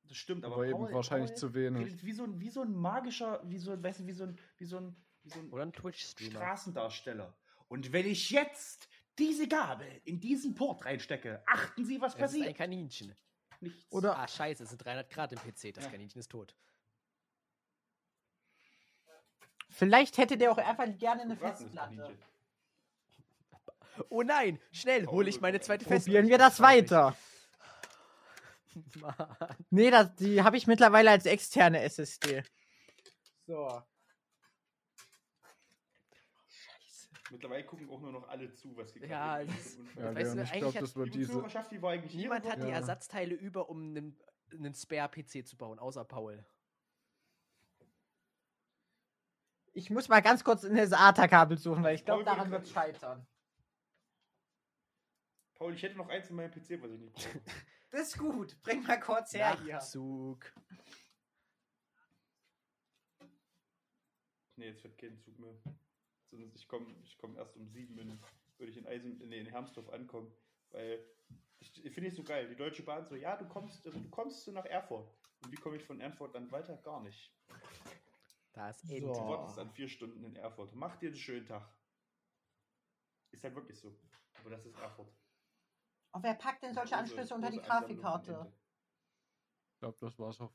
das 0.08 0.16
stimmt, 0.16 0.44
aber, 0.44 0.54
aber 0.54 0.66
eben 0.66 0.78
Paul, 0.78 0.92
wahrscheinlich 0.94 1.30
Paul 1.32 1.36
zu 1.38 1.54
wenig. 1.54 2.04
wie 2.04 2.12
so 2.12 2.22
ein, 2.22 2.40
wie 2.40 2.50
so 2.50 2.62
ein 2.62 2.72
magischer, 2.72 3.42
wie 3.44 3.58
so, 3.58 3.72
ein- 3.72 3.82
weißt 3.82 4.00
du, 4.00 4.06
wie 4.06 4.12
so 4.12 4.24
ein, 4.24 4.38
wie 4.58 4.64
so 4.64 4.76
ein, 4.76 4.96
wie 5.24 5.28
so 5.30 5.40
ein 5.40 5.50
oder 5.50 5.62
ein 5.64 5.72
Twitch-Streamer. 5.72 6.30
Straßendarsteller. 6.38 7.34
Und 7.66 7.92
wenn 7.92 8.06
ich 8.06 8.30
jetzt 8.30 8.88
diese 9.18 9.48
Gabel 9.48 9.88
in 10.04 10.20
diesen 10.20 10.54
Port 10.54 10.84
reinstecke, 10.84 11.42
achten 11.46 11.84
Sie, 11.84 12.00
was 12.00 12.12
Es 12.14 12.14
ist 12.14 12.20
ein 12.20 12.26
passiert? 12.42 12.56
Kaninchen. 12.56 13.14
Nichts. 13.60 13.90
Oder 13.90 14.16
Ah, 14.18 14.28
scheiße, 14.28 14.62
es 14.62 14.68
sind 14.70 14.84
300 14.84 15.10
Grad 15.10 15.32
im 15.32 15.38
PC. 15.38 15.72
Das 15.74 15.84
Ja. 15.84 15.90
Kaninchen 15.90 16.20
ist 16.20 16.30
tot. 16.30 16.54
Vielleicht 19.82 20.16
hätte 20.16 20.38
der 20.38 20.52
auch 20.52 20.58
einfach 20.58 20.86
gerne 20.96 21.22
eine 21.22 21.36
Festplatte. 21.36 22.16
Oh 24.10 24.22
nein, 24.22 24.60
schnell, 24.70 25.06
hole 25.08 25.28
ich 25.28 25.40
meine 25.40 25.58
zweite 25.58 25.84
Festplatte. 25.84 26.04
Probieren 26.04 26.28
wir 26.28 26.38
das 26.38 26.60
weiter. 26.60 27.16
Mann. 29.00 29.36
Nee, 29.70 29.90
das, 29.90 30.14
die 30.14 30.40
habe 30.42 30.56
ich 30.56 30.68
mittlerweile 30.68 31.10
als 31.10 31.26
externe 31.26 31.82
SSD. 31.82 32.44
So. 33.48 33.82
Mittlerweile 37.32 37.64
gucken 37.64 37.90
auch 37.90 38.00
nur 38.00 38.12
noch 38.12 38.28
alle 38.28 38.52
zu, 38.54 38.76
was 38.76 38.92
geklaut 38.92 39.10
Ja, 39.10 39.38
Und- 39.40 39.48
Ja, 39.96 40.14
Weißt 40.14 40.34
du, 40.36 40.42
ich 40.42 40.52
eigentlich 40.52 40.60
glaube, 40.60 40.78
das 40.78 40.96
wird 40.96 41.14
Die 41.14 41.18
diese. 41.18 41.44
Die 41.72 41.82
war 41.82 41.96
Niemand 41.96 42.46
hat 42.48 42.62
die 42.62 42.68
Ja. 42.68 42.74
Ersatzteile 42.74 43.34
über, 43.34 43.68
um 43.68 43.82
einen, 43.96 44.16
einen 44.52 44.74
Spare-PC 44.74 45.44
zu 45.44 45.56
bauen, 45.56 45.80
außer 45.80 46.04
Paul. 46.04 46.44
Ich 49.74 49.90
muss 49.90 50.08
mal 50.08 50.20
ganz 50.20 50.44
kurz 50.44 50.64
in 50.64 50.76
das 50.76 50.92
ATA-Kabel 50.92 51.56
suchen, 51.56 51.82
weil 51.82 51.94
ich 51.94 52.04
glaube, 52.04 52.24
daran 52.24 52.50
wird 52.50 52.68
scheitern. 52.68 53.26
Paul, 55.54 55.74
ich 55.74 55.82
hätte 55.82 55.96
noch 55.96 56.08
eins 56.08 56.28
in 56.28 56.36
meinem 56.36 56.50
PC, 56.50 56.82
was 56.82 56.90
ich 56.90 57.00
nicht 57.00 57.14
brauche. 57.14 57.40
Das 57.92 58.08
ist 58.08 58.18
gut. 58.18 58.56
Bring 58.62 58.82
mal 58.84 58.98
kurz 58.98 59.34
her 59.34 59.54
hier. 59.62 59.74
Nachzug. 59.74 60.50
Nee, 64.56 64.68
jetzt 64.68 64.82
wird 64.82 64.96
kein 64.96 65.18
Zug 65.18 65.38
mehr. 65.38 65.54
Sonst 66.30 66.56
ich 66.56 66.66
komme 66.66 66.86
ich 67.02 67.18
komm 67.18 67.36
erst 67.36 67.54
um 67.54 67.68
sieben 67.68 67.98
in, 67.98 68.18
würde 68.56 68.72
ich 68.72 68.78
in 68.78 68.86
Eisen, 68.86 69.18
nee, 69.28 69.40
in 69.40 69.46
Hermsdorf 69.46 69.90
ankommen. 69.90 70.32
Weil 70.70 71.04
ich, 71.60 71.84
ich 71.84 71.92
finde 71.92 72.08
es 72.08 72.16
so 72.16 72.22
geil. 72.22 72.48
Die 72.48 72.56
Deutsche 72.56 72.82
Bahn 72.82 73.04
so, 73.04 73.14
ja, 73.14 73.36
du 73.36 73.46
kommst, 73.46 73.86
also 73.86 73.98
du 73.98 74.08
kommst 74.08 74.42
so 74.42 74.52
nach 74.52 74.64
Erfurt. 74.64 75.12
Und 75.44 75.52
wie 75.52 75.56
komme 75.56 75.76
ich 75.76 75.84
von 75.84 76.00
Erfurt 76.00 76.34
dann 76.34 76.50
weiter? 76.50 76.78
Gar 76.78 77.02
nicht. 77.02 77.30
Da 78.52 78.68
ist 78.70 78.80
So. 78.86 78.96
Du 78.98 79.28
wartest 79.28 79.56
dann 79.58 79.70
vier 79.70 79.88
Stunden 79.88 80.22
in 80.24 80.36
Erfurt. 80.36 80.74
Mach 80.74 80.96
dir 80.96 81.08
einen 81.08 81.16
schönen 81.16 81.46
Tag. 81.46 81.68
Ist 83.30 83.42
halt 83.44 83.54
wirklich 83.54 83.78
so. 83.78 83.96
Aber 84.40 84.50
das 84.50 84.64
ist 84.66 84.78
Erfurt. 84.78 85.12
Oh, 86.12 86.18
wer 86.20 86.34
packt 86.34 86.62
denn 86.62 86.74
solche 86.74 86.96
Anschlüsse 86.96 87.34
unter 87.34 87.50
die 87.50 87.60
Grafikkarte? 87.60 88.52
Ich 89.72 89.78
glaube, 89.78 89.96
das 90.00 90.18
war's 90.18 90.40
auch. 90.40 90.52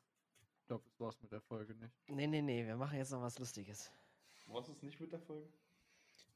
Ich 0.62 0.68
glaube, 0.68 0.84
das 0.84 1.00
war's 1.00 1.20
mit 1.22 1.32
der 1.32 1.42
Folge 1.42 1.74
nicht. 1.74 1.96
Nee, 2.08 2.28
nee, 2.28 2.42
nee, 2.42 2.66
wir 2.66 2.76
machen 2.76 2.98
jetzt 2.98 3.12
noch 3.12 3.22
was 3.22 3.40
Lustiges. 3.40 3.92
Warst 4.48 4.68
du 4.68 4.74
es 4.74 4.84
nicht 4.84 5.00
mit 5.00 5.12
der 5.12 5.20
Folge? 5.20 5.50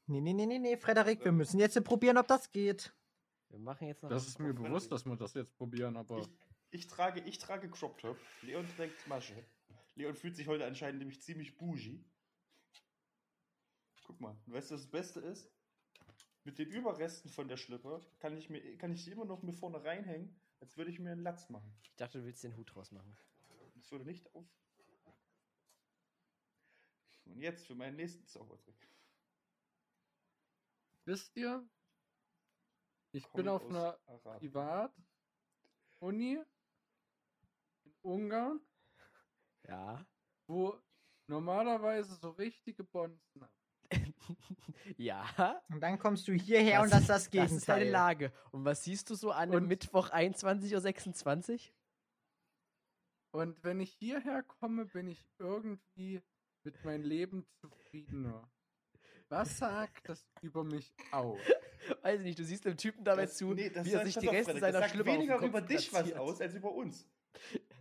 Nee, 0.06 0.20
nee, 0.20 0.32
nee, 0.32 0.46
nee, 0.46 0.58
nee, 0.58 0.76
Frederik, 0.76 1.24
wir 1.24 1.32
müssen 1.32 1.60
jetzt 1.60 1.82
probieren, 1.84 2.18
ob 2.18 2.26
das 2.26 2.50
geht. 2.50 2.92
Wir 3.50 3.58
machen 3.58 3.86
jetzt 3.86 4.02
noch 4.02 4.10
Das 4.10 4.22
was. 4.22 4.28
ist 4.30 4.38
mir 4.40 4.52
bewusst, 4.52 4.90
dass 4.90 5.04
wir 5.06 5.14
das 5.16 5.34
jetzt 5.34 5.54
probieren, 5.56 5.96
aber 5.96 6.18
Ich, 6.18 6.28
ich 6.70 6.86
trage, 6.88 7.20
ich 7.20 7.38
trage 7.38 7.70
Crop 7.70 7.98
Top. 7.98 8.16
Leon 8.42 8.66
trägt 8.76 9.06
Masche. 9.06 9.34
Leon 9.94 10.14
fühlt 10.14 10.36
sich 10.36 10.48
heute 10.48 10.66
anscheinend 10.66 11.00
nämlich 11.00 11.20
ziemlich 11.22 11.56
bougie. 11.56 12.04
Guck 14.04 14.20
mal, 14.20 14.36
weißt 14.46 14.70
du, 14.70 14.74
was 14.74 14.82
das 14.82 14.90
Beste 14.90 15.20
ist? 15.20 15.50
Mit 16.44 16.58
den 16.58 16.68
Überresten 16.68 17.30
von 17.30 17.46
der 17.46 17.56
Schlippe 17.56 18.04
kann 18.18 18.36
ich, 18.36 18.50
mir, 18.50 18.76
kann 18.78 18.92
ich 18.92 19.04
die 19.04 19.12
immer 19.12 19.24
noch 19.24 19.42
mir 19.42 19.52
vorne 19.52 19.84
reinhängen, 19.84 20.34
als 20.60 20.76
würde 20.76 20.90
ich 20.90 20.98
mir 20.98 21.12
einen 21.12 21.22
Latz 21.22 21.48
machen. 21.50 21.72
Ich 21.82 21.94
dachte, 21.94 22.18
du 22.18 22.24
willst 22.24 22.42
den 22.42 22.56
Hut 22.56 22.74
draus 22.74 22.90
machen. 22.90 23.16
Das 23.74 23.92
würde 23.92 24.04
nicht 24.04 24.34
auf. 24.34 24.44
Und 27.26 27.40
jetzt 27.40 27.66
für 27.66 27.74
meinen 27.74 27.96
nächsten 27.96 28.26
Zaubertrick. 28.26 28.88
wisst 31.04 31.36
ihr, 31.36 31.66
ich 33.12 33.24
Komm 33.24 33.32
bin 33.36 33.48
auf 33.48 33.66
einer 33.68 33.98
Arabien. 34.06 34.52
Privat-Uni 34.52 36.42
in 37.84 37.94
Ungarn, 38.02 38.60
Ja. 39.68 40.04
wo 40.48 40.76
normalerweise 41.28 42.14
so 42.16 42.30
richtige 42.30 42.84
Bonzen 42.84 43.46
ja. 44.96 45.62
Und 45.68 45.80
dann 45.80 45.98
kommst 45.98 46.26
du 46.28 46.32
hierher 46.32 46.80
Das 46.80 46.84
und 46.84 46.90
das 46.92 47.00
ist 47.00 47.02
ist- 47.02 47.10
das 47.10 47.30
Das 47.30 47.52
ist 47.52 47.68
deine 47.68 47.80
Gegenteil. 47.80 47.90
Lage. 47.92 48.32
Und 48.50 48.64
was 48.64 48.82
siehst 48.84 49.10
du 49.10 49.14
so 49.14 49.30
an 49.30 49.54
Und- 49.54 49.66
Mittwoch 49.68 50.10
21.26 50.10 51.70
Uhr? 51.70 51.74
Und 53.40 53.62
wenn 53.64 53.80
ich 53.80 53.92
hierher 53.92 54.42
komme, 54.42 54.86
bin 54.86 55.08
ich 55.08 55.26
irgendwie 55.38 56.22
mit 56.64 56.84
meinem 56.84 57.02
Leben 57.04 57.46
zufriedener. 57.60 58.50
Was 59.28 59.56
sagt 59.58 60.08
das 60.08 60.26
über 60.42 60.64
mich 60.64 60.94
aus? 61.12 61.38
Weiß 62.02 62.20
ich 62.20 62.24
nicht, 62.26 62.38
du 62.38 62.44
siehst 62.44 62.64
dem 62.66 62.76
Typen 62.76 63.04
dabei 63.04 63.22
Das- 63.26 63.36
zu, 63.36 63.52
nee, 63.54 63.70
das 63.70 63.86
wie 63.86 63.92
er 63.92 64.04
sich 64.04 64.16
die 64.18 64.28
Reste 64.28 64.58
seiner 64.58 64.86
den 64.86 65.04
weniger 65.06 65.36
Kopf 65.38 65.46
über 65.48 65.60
dich 65.62 65.92
was 65.92 66.12
aus, 66.12 66.40
als 66.40 66.54
über 66.54 66.72
uns. 66.72 67.08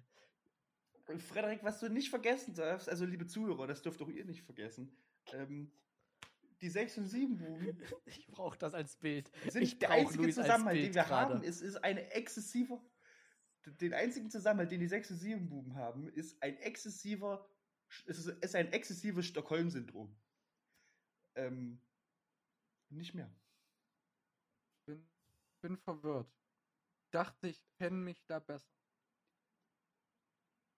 Und 1.12 1.22
Frederik, 1.22 1.64
was 1.64 1.80
du 1.80 1.90
nicht 1.90 2.10
vergessen 2.10 2.54
darfst, 2.54 2.90
also 2.90 3.06
liebe 3.06 3.28
Zuhörer, 3.28 3.68
das 3.68 3.82
dürft 3.82 4.02
auch 4.02 4.10
ihr 4.10 4.26
nicht 4.26 4.44
vergessen, 4.44 4.96
ähm, 5.34 5.72
die 6.62 6.70
6 6.70 7.00
und 7.00 7.08
7 7.08 7.38
Buben 7.38 7.82
Ich 8.06 8.28
brauche 8.28 8.58
das 8.58 8.74
als 8.74 8.96
Bild. 8.96 9.32
sind 9.50 9.64
Ich 9.64 9.80
der 9.80 9.92
einzige 9.92 10.24
Luis 10.24 10.36
Zusammenhalt, 10.36 10.78
den 10.78 10.94
wir 10.94 11.04
gerade. 11.04 11.34
haben, 11.36 11.44
ist, 11.44 11.62
ist 11.62 11.78
eine 11.78 12.12
exzessive, 12.12 12.82
den 13.66 13.94
einzigen 13.94 14.30
Zusammenhalt, 14.30 14.72
den 14.72 14.80
die 14.80 14.88
6 14.88 15.12
und 15.12 15.18
7 15.18 15.50
Buben 15.50 15.76
haben, 15.76 16.10
ist 16.10 16.42
ein 16.42 16.58
exzessiver, 16.58 17.50
es 18.06 18.20
ist, 18.20 18.28
ist 18.28 18.56
ein 18.56 18.72
exzessives 18.72 19.26
Stockholm-Syndrom. 19.26 20.16
Ähm, 21.36 21.82
nicht 22.90 23.14
mehr. 23.14 23.34
Bin, 24.86 25.08
bin 25.62 25.78
verwirrt. 25.78 26.32
Dachte, 27.12 27.48
ich 27.48 27.66
kenne 27.78 27.98
mich 27.98 28.24
da 28.26 28.40
besser. 28.40 28.81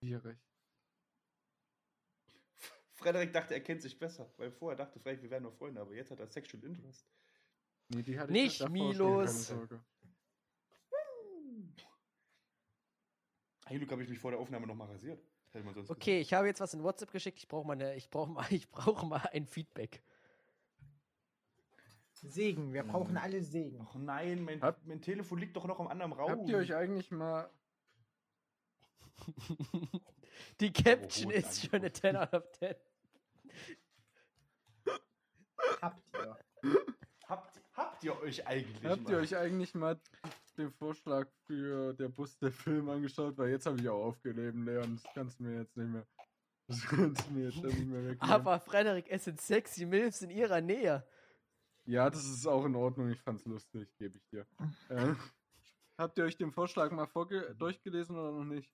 Schwierig. 0.04 0.36
Frederik 2.92 3.32
dachte, 3.32 3.54
er 3.54 3.60
kennt 3.60 3.80
sich 3.80 3.98
besser, 3.98 4.30
weil 4.36 4.50
vorher 4.50 4.76
dachte 4.76 5.00
Frederik, 5.00 5.22
wir 5.22 5.30
wären 5.30 5.42
nur 5.44 5.52
Freunde, 5.52 5.80
aber 5.80 5.94
jetzt 5.94 6.10
hat 6.10 6.20
er 6.20 6.26
Sexual 6.26 6.62
Interest. 6.62 7.06
Nee, 7.88 8.02
die 8.02 8.18
hatte 8.18 8.30
Nicht, 8.32 8.60
ich 8.60 8.68
Milos. 8.68 9.50
Ein 13.66 13.78
Glück 13.78 13.90
habe 13.92 14.02
ich 14.02 14.10
mich 14.10 14.18
vor 14.18 14.30
der 14.30 14.40
Aufnahme 14.40 14.66
nochmal 14.66 14.88
rasiert. 14.88 15.22
Das 15.46 15.54
hätte 15.54 15.64
man 15.64 15.74
sonst 15.74 15.88
Okay, 15.90 16.20
ich 16.20 16.34
habe 16.34 16.46
jetzt 16.48 16.60
was 16.60 16.74
in 16.74 16.82
WhatsApp 16.82 17.10
geschickt. 17.10 17.38
Ich 17.38 17.48
brauche 17.48 17.66
mal, 17.66 17.72
eine- 17.72 17.96
ich 17.96 18.10
brauche 18.10 18.30
mal, 18.30 18.46
ich 18.52 18.70
brauche 18.70 19.06
mal 19.06 19.26
ein 19.32 19.46
Feedback. 19.46 20.02
Segen, 22.12 22.72
wir 22.74 22.84
brauchen 22.84 23.16
alle 23.16 23.42
Segen. 23.42 23.80
Ach 23.88 23.94
nein, 23.96 24.44
mein, 24.44 24.60
Hab- 24.60 24.84
mein 24.86 25.00
Telefon 25.00 25.38
liegt 25.38 25.56
doch 25.56 25.66
noch 25.66 25.80
im 25.80 25.88
anderen 25.88 26.12
Raum. 26.12 26.30
Habt 26.30 26.48
ihr 26.48 26.58
euch 26.58 26.74
eigentlich 26.74 27.10
mal. 27.10 27.50
Die 30.60 30.72
Caption 30.72 31.28
Oh, 31.32 31.34
ist 31.36 31.60
schon 31.62 31.70
eine 31.80 31.92
10 31.92 32.16
out 32.16 32.32
of 32.34 32.50
10. 32.52 32.74
Habt 35.80 36.02
ihr. 36.14 36.36
habt, 37.28 37.60
habt 37.74 38.04
ihr 38.04 38.20
euch 38.20 38.46
eigentlich 38.46 38.84
Habt 38.90 39.02
mal? 39.04 39.12
ihr 39.12 39.18
euch 39.18 39.36
eigentlich 39.36 39.74
mal 39.74 40.00
den 40.56 40.70
Vorschlag 40.72 41.28
für 41.46 41.92
der 41.94 42.08
Bus 42.08 42.38
der 42.38 42.52
Film 42.52 42.88
angeschaut? 42.88 43.36
Weil 43.38 43.50
jetzt 43.50 43.66
habe 43.66 43.78
ich 43.80 43.88
auch 43.88 44.04
aufgelebt, 44.04 44.56
Leon. 44.56 44.96
Das 45.02 45.12
kannst 45.14 45.38
du 45.40 45.44
mir 45.44 45.60
jetzt 45.60 45.76
nicht 45.76 45.88
mehr. 45.88 46.06
Das 46.66 46.80
kannst 46.86 47.26
du 47.28 47.32
mir 47.32 47.50
jetzt 47.50 47.62
nicht 47.62 47.86
mehr 47.86 48.04
wegnehmen. 48.04 48.20
Aber 48.20 48.58
Frederik, 48.60 49.06
es 49.08 49.24
sind 49.24 49.40
sexy 49.40 49.84
Milfs 49.84 50.22
in 50.22 50.30
ihrer 50.30 50.60
Nähe. 50.60 51.06
Ja, 51.86 52.08
das 52.08 52.24
ist 52.24 52.46
auch 52.46 52.64
in 52.64 52.74
Ordnung. 52.74 53.10
Ich 53.10 53.20
fand's 53.20 53.44
lustig, 53.44 53.88
gebe 53.98 54.16
ich 54.16 54.26
dir. 54.28 54.46
Äh, 54.88 55.14
habt 55.98 56.16
ihr 56.16 56.24
euch 56.24 56.36
den 56.38 56.50
Vorschlag 56.52 56.90
mal 56.92 57.06
vorge 57.06 57.54
durchgelesen 57.58 58.16
oder 58.16 58.32
noch 58.32 58.44
nicht? 58.44 58.72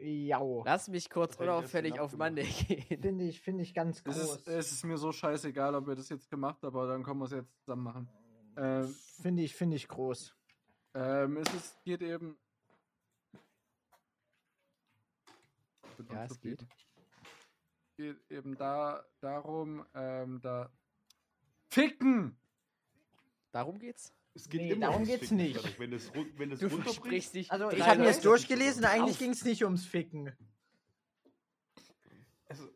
Jau. 0.00 0.64
Lass 0.66 0.88
mich 0.88 1.08
kurz 1.08 1.36
unauffällig 1.36 2.00
auf 2.00 2.14
abgemacht. 2.14 2.30
Monday 2.32 2.44
gehen. 2.44 3.00
Finde 3.00 3.24
ich, 3.24 3.40
finde 3.40 3.62
ich 3.62 3.74
ganz 3.74 3.98
es, 3.98 4.04
groß. 4.04 4.16
ist, 4.16 4.48
es 4.48 4.72
ist 4.72 4.84
mir 4.84 4.96
so 4.98 5.12
scheißegal, 5.12 5.74
ob 5.74 5.88
ihr 5.88 5.94
das 5.94 6.08
jetzt 6.08 6.28
gemacht 6.28 6.56
habt, 6.62 6.64
aber 6.64 6.88
dann 6.88 7.02
können 7.02 7.20
wir 7.20 7.26
es 7.26 7.30
jetzt 7.32 7.56
zusammen 7.60 7.84
machen. 7.84 8.08
Ähm, 8.56 8.94
Finde 9.22 9.42
ich, 9.42 9.54
finde 9.54 9.76
ich 9.76 9.88
groß. 9.88 10.34
ähm, 10.94 11.36
es 11.38 11.54
ist, 11.54 11.84
geht 11.84 12.02
eben. 12.02 12.36
Ja, 16.10 16.24
es 16.24 16.40
geht. 16.40 16.60
verbieten. 16.60 16.68
Geht 17.96 18.30
eben 18.30 18.56
da 18.56 19.04
darum, 19.20 19.86
ähm, 19.94 20.40
da. 20.40 20.70
Ficken! 21.70 22.36
Darum 23.52 23.78
geht's? 23.78 24.12
Es 24.36 24.48
geht 24.48 24.62
Nee, 24.62 24.70
immer 24.72 24.86
darum 24.88 25.04
geht's 25.04 25.20
Ficken, 25.28 25.36
nicht. 25.36 25.78
Wenn 25.78 25.92
run- 25.92 26.32
wenn 26.36 26.50
das 26.50 26.58
Du 26.58 26.66
runterbrichst, 26.66 26.94
versprichst 26.96 27.34
dich. 27.34 27.52
Also, 27.52 27.70
ich 27.70 27.86
habe 27.86 28.00
mir 28.00 28.06
jetzt 28.06 28.24
durchgelesen, 28.24 28.84
eigentlich 28.84 29.18
ging 29.18 29.30
es 29.30 29.44
nicht 29.44 29.62
ums 29.64 29.86
Ficken. 29.86 30.36
Also, 32.46 32.68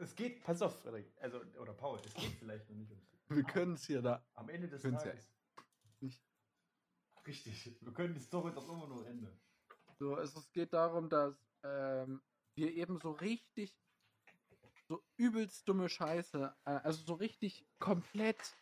es 0.00 0.14
geht, 0.16 0.42
pass 0.42 0.60
auf, 0.62 0.80
Frederik, 0.80 1.06
also, 1.20 1.40
oder 1.60 1.72
Paul, 1.74 2.00
es 2.04 2.12
geht 2.14 2.32
vielleicht 2.38 2.68
noch 2.68 2.76
nicht 2.76 2.90
ums 2.90 3.06
Ficken. 3.08 3.36
Wir 3.36 3.44
können 3.44 3.74
es 3.74 3.86
hier 3.86 4.02
da. 4.02 4.24
Am 4.34 4.48
Ende 4.48 4.68
des 4.68 4.82
ja 4.82 4.90
Tages. 4.90 5.28
nicht. 6.00 6.22
Richtig, 7.26 7.76
wir 7.80 7.92
können 7.92 8.14
die 8.14 8.20
Story 8.20 8.52
doch 8.52 8.68
immer 8.68 8.86
nur 8.86 9.06
ändern. 9.06 9.38
So, 9.98 10.16
es, 10.18 10.34
es 10.36 10.50
geht 10.52 10.72
darum, 10.72 11.08
dass 11.08 11.34
ähm, 11.64 12.20
wir 12.54 12.72
eben 12.72 12.98
so 13.00 13.12
richtig, 13.12 13.76
so 14.88 15.02
übelst 15.16 15.68
dumme 15.68 15.88
Scheiße, 15.88 16.54
äh, 16.64 16.70
also 16.70 17.02
so 17.04 17.14
richtig 17.14 17.66
komplett 17.78 18.56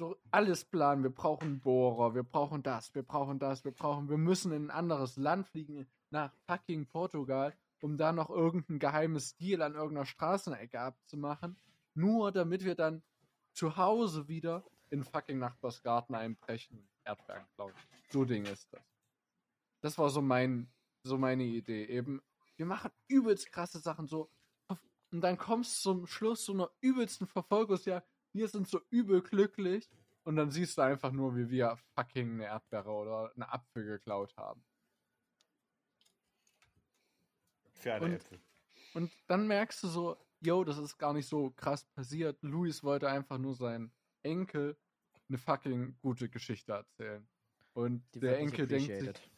so 0.00 0.16
alles 0.30 0.64
planen. 0.64 1.02
Wir 1.02 1.10
brauchen 1.10 1.60
Bohrer, 1.60 2.14
wir 2.14 2.22
brauchen 2.22 2.62
das, 2.62 2.94
wir 2.94 3.02
brauchen 3.02 3.38
das, 3.38 3.66
wir 3.66 3.72
brauchen, 3.72 4.08
wir 4.08 4.16
müssen 4.16 4.50
in 4.50 4.66
ein 4.66 4.70
anderes 4.70 5.18
Land 5.18 5.46
fliegen, 5.46 5.86
nach 6.08 6.32
fucking 6.46 6.86
Portugal, 6.86 7.54
um 7.82 7.98
da 7.98 8.10
noch 8.10 8.30
irgendein 8.30 8.78
geheimes 8.78 9.36
Deal 9.36 9.60
an 9.60 9.74
irgendeiner 9.74 10.06
Straßenecke 10.06 10.80
abzumachen, 10.80 11.58
nur 11.92 12.32
damit 12.32 12.64
wir 12.64 12.74
dann 12.74 13.02
zu 13.52 13.76
Hause 13.76 14.26
wieder 14.26 14.64
in 14.88 15.04
fucking 15.04 15.38
Nachbarsgarten 15.38 16.14
einbrechen 16.14 16.78
und 16.78 16.88
Erdbeeren 17.04 17.44
klauen. 17.54 17.74
So 18.08 18.24
Ding 18.24 18.46
ist 18.46 18.72
das. 18.72 18.82
Das 19.82 19.98
war 19.98 20.08
so 20.08 20.22
mein, 20.22 20.72
so 21.02 21.18
meine 21.18 21.44
Idee. 21.44 21.84
Eben, 21.84 22.22
wir 22.56 22.64
machen 22.64 22.90
übelst 23.06 23.52
krasse 23.52 23.80
Sachen 23.80 24.06
so. 24.06 24.30
Und 25.12 25.20
dann 25.20 25.36
kommst 25.36 25.84
du 25.84 25.90
zum 25.90 26.06
Schluss 26.06 26.46
so 26.46 26.54
einer 26.54 26.70
übelsten 26.80 27.26
Verfolgungsjagd 27.26 28.09
wir 28.32 28.48
sind 28.48 28.68
so 28.68 28.80
übel 28.90 29.22
glücklich. 29.22 29.90
Und 30.22 30.36
dann 30.36 30.50
siehst 30.50 30.76
du 30.76 30.82
einfach 30.82 31.12
nur, 31.12 31.34
wie 31.34 31.48
wir 31.48 31.76
fucking 31.94 32.34
eine 32.34 32.44
Erdbeere 32.44 32.90
oder 32.90 33.32
eine 33.34 33.50
Apfel 33.50 33.84
geklaut 33.84 34.36
haben. 34.36 34.62
Pferdeäpfel. 37.72 38.38
Und 38.92 39.10
dann 39.26 39.46
merkst 39.46 39.82
du 39.82 39.88
so, 39.88 40.16
yo, 40.40 40.62
das 40.64 40.78
ist 40.78 40.98
gar 40.98 41.14
nicht 41.14 41.26
so 41.26 41.50
krass 41.50 41.84
passiert. 41.84 42.38
Luis 42.42 42.84
wollte 42.84 43.08
einfach 43.08 43.38
nur 43.38 43.54
seinen 43.54 43.92
Enkel 44.22 44.76
eine 45.28 45.38
fucking 45.38 45.96
gute 46.00 46.28
Geschichte 46.28 46.72
erzählen. 46.72 47.26
Und 47.72 48.02
Die 48.14 48.20
der 48.20 48.38
Enkel 48.38 48.66
denkt 48.66 48.86
sich, 48.86 49.30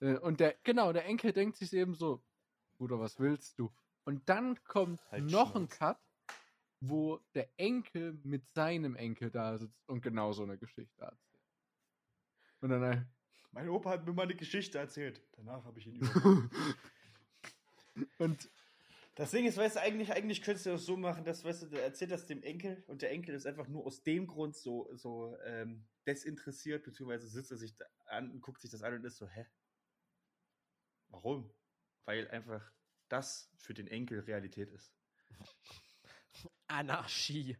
äh, 0.00 0.16
und 0.18 0.40
der, 0.40 0.56
genau, 0.62 0.92
der 0.92 1.04
Enkel 1.04 1.32
denkt 1.32 1.56
sich 1.56 1.72
eben 1.72 1.94
so, 1.94 2.22
Bruder, 2.78 2.98
was 3.00 3.18
willst 3.18 3.58
du? 3.58 3.72
Und 4.04 4.28
dann 4.28 4.62
kommt 4.64 5.00
Halt 5.10 5.24
noch 5.30 5.54
ein 5.54 5.68
Schnauze. 5.68 5.78
Cut, 5.78 5.98
wo 6.84 7.20
der 7.34 7.48
Enkel 7.58 8.18
mit 8.24 8.50
seinem 8.54 8.96
Enkel 8.96 9.30
da 9.30 9.56
sitzt 9.56 9.88
und 9.88 10.02
genau 10.02 10.32
so 10.32 10.42
eine 10.42 10.58
Geschichte 10.58 11.04
erzählt. 11.04 11.40
Und 12.60 12.70
dann, 12.70 13.08
Mein 13.52 13.68
Opa 13.68 13.90
hat 13.90 14.04
mir 14.04 14.12
mal 14.12 14.24
eine 14.24 14.34
Geschichte 14.34 14.78
erzählt. 14.78 15.22
Danach 15.36 15.64
habe 15.64 15.78
ich 15.78 15.86
ihn 15.86 15.94
über. 15.94 16.50
und 18.18 18.50
Das 19.14 19.30
Ding 19.30 19.46
ist, 19.46 19.56
weißt 19.58 19.76
du, 19.76 19.80
eigentlich, 19.80 20.12
eigentlich 20.12 20.42
könntest 20.42 20.66
du 20.66 20.70
das 20.70 20.84
so 20.84 20.96
machen, 20.96 21.24
dass, 21.24 21.44
weißt 21.44 21.62
du, 21.62 21.66
du 21.68 21.80
erzählst 21.80 22.12
das 22.12 22.26
dem 22.26 22.42
Enkel 22.42 22.82
und 22.88 23.02
der 23.02 23.12
Enkel 23.12 23.36
ist 23.36 23.46
einfach 23.46 23.68
nur 23.68 23.86
aus 23.86 24.02
dem 24.02 24.26
Grund 24.26 24.56
so, 24.56 24.90
so 24.96 25.36
ähm, 25.44 25.86
desinteressiert, 26.04 26.82
beziehungsweise 26.82 27.28
sitzt 27.28 27.52
er 27.52 27.58
sich 27.58 27.76
da 27.76 27.84
an 28.06 28.32
und 28.32 28.40
guckt 28.40 28.60
sich 28.60 28.72
das 28.72 28.82
an 28.82 28.94
und 28.94 29.04
ist 29.04 29.18
so, 29.18 29.28
hä? 29.28 29.46
Warum? 31.10 31.48
Weil 32.06 32.28
einfach 32.28 32.72
das 33.08 33.52
für 33.56 33.74
den 33.74 33.86
Enkel 33.86 34.18
Realität 34.18 34.70
ist. 34.70 34.92
Anarchie. 36.68 37.56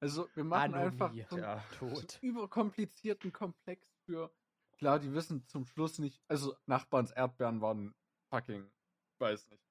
also 0.00 0.28
wir 0.34 0.44
machen 0.44 0.74
einfach 0.74 1.06
Anomie. 1.10 1.26
so, 1.30 1.36
einen- 1.36 1.44
Ja. 1.44 1.64
so 1.80 2.02
überkomplizierten 2.20 3.32
Komplex 3.32 3.88
für. 4.04 4.30
Klar, 4.78 4.98
die 4.98 5.12
wissen 5.12 5.46
zum 5.46 5.64
Schluss 5.66 5.98
nicht. 5.98 6.20
Also 6.28 6.56
Nachbarns 6.66 7.12
Erdbeeren 7.12 7.60
waren 7.60 7.94
fucking, 8.30 8.70
weiß 9.18 9.48
nicht. 9.50 9.62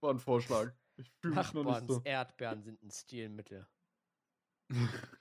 War 0.00 0.12
ein 0.12 0.20
Vorschlag. 0.20 0.72
Ich 0.96 1.10
fühle 1.20 1.34
mich 1.34 1.52
noch 1.52 1.64
nicht 1.64 1.66
Nachbarns 1.66 1.88
so. 1.94 2.02
Erdbeeren 2.04 2.62
sind 2.62 2.82
ein 2.82 2.90
Stilmittel. 2.90 3.66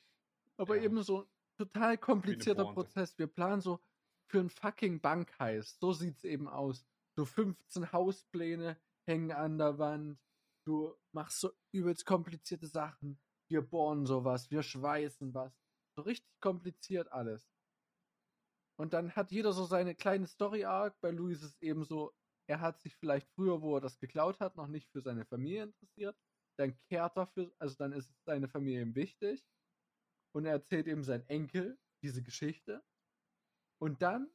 Aber 0.58 0.76
Ja. 0.78 0.84
eben 0.84 1.02
so 1.04 1.28
total 1.58 1.98
komplizierter. 1.98 2.66
Prozess. 2.74 3.18
Wir 3.18 3.28
planen 3.28 3.62
so 3.62 3.80
für 4.28 4.40
ein 4.40 4.50
fucking 4.50 5.00
Bankheist. 5.02 5.80
So 5.80 5.92
sieht's 5.94 6.24
eben 6.24 6.48
aus. 6.48 6.86
So 7.16 7.26
15 7.26 7.92
Hauspläne 7.92 8.78
hängen 9.06 9.32
an 9.32 9.58
der 9.58 9.80
Wand. 9.80 10.20
Du 10.70 10.96
machst 11.14 11.40
so 11.40 11.52
übelst 11.72 12.06
komplizierte 12.06 12.68
Sachen. 12.68 13.20
Wir 13.50 13.64
bohren 13.64 14.06
sowas, 14.06 14.52
wir 14.52 14.62
schweißen 14.62 15.34
was. 15.34 15.52
So 15.96 16.04
richtig 16.04 16.40
kompliziert 16.40 17.12
alles. 17.12 17.50
Und 18.80 18.94
dann 18.94 19.16
hat 19.16 19.32
jeder 19.32 19.52
so 19.52 19.66
seine 19.66 19.96
kleine 19.96 20.28
Story-Arc. 20.28 21.02
Bei 21.02 21.10
Luis 21.10 21.42
ist 21.42 21.60
eben 21.64 21.86
so, 21.86 22.14
er 22.48 22.62
hat 22.62 22.80
sich 22.82 22.96
vielleicht 22.98 23.28
früher, 23.32 23.64
wo 23.64 23.78
er 23.78 23.82
das 23.82 23.98
geklaut 23.98 24.40
hat, 24.40 24.58
noch 24.58 24.68
nicht 24.68 24.92
für 24.92 25.02
seine 25.02 25.26
Familie 25.26 25.64
interessiert. 25.64 26.16
Dann 26.60 26.78
kehrt 26.88 27.18
er 27.18 27.26
für, 27.26 27.52
also 27.58 27.74
dann 27.74 27.92
ist 27.92 28.14
seine 28.28 28.48
Familie 28.48 28.84
ihm 28.84 28.94
wichtig 28.94 29.44
und 30.36 30.46
er 30.46 30.52
erzählt 30.52 30.86
eben 30.86 31.04
sein 31.04 31.28
Enkel 31.30 31.80
diese 32.04 32.22
Geschichte. 32.22 32.84
Und 33.82 34.04
dann 34.04 34.30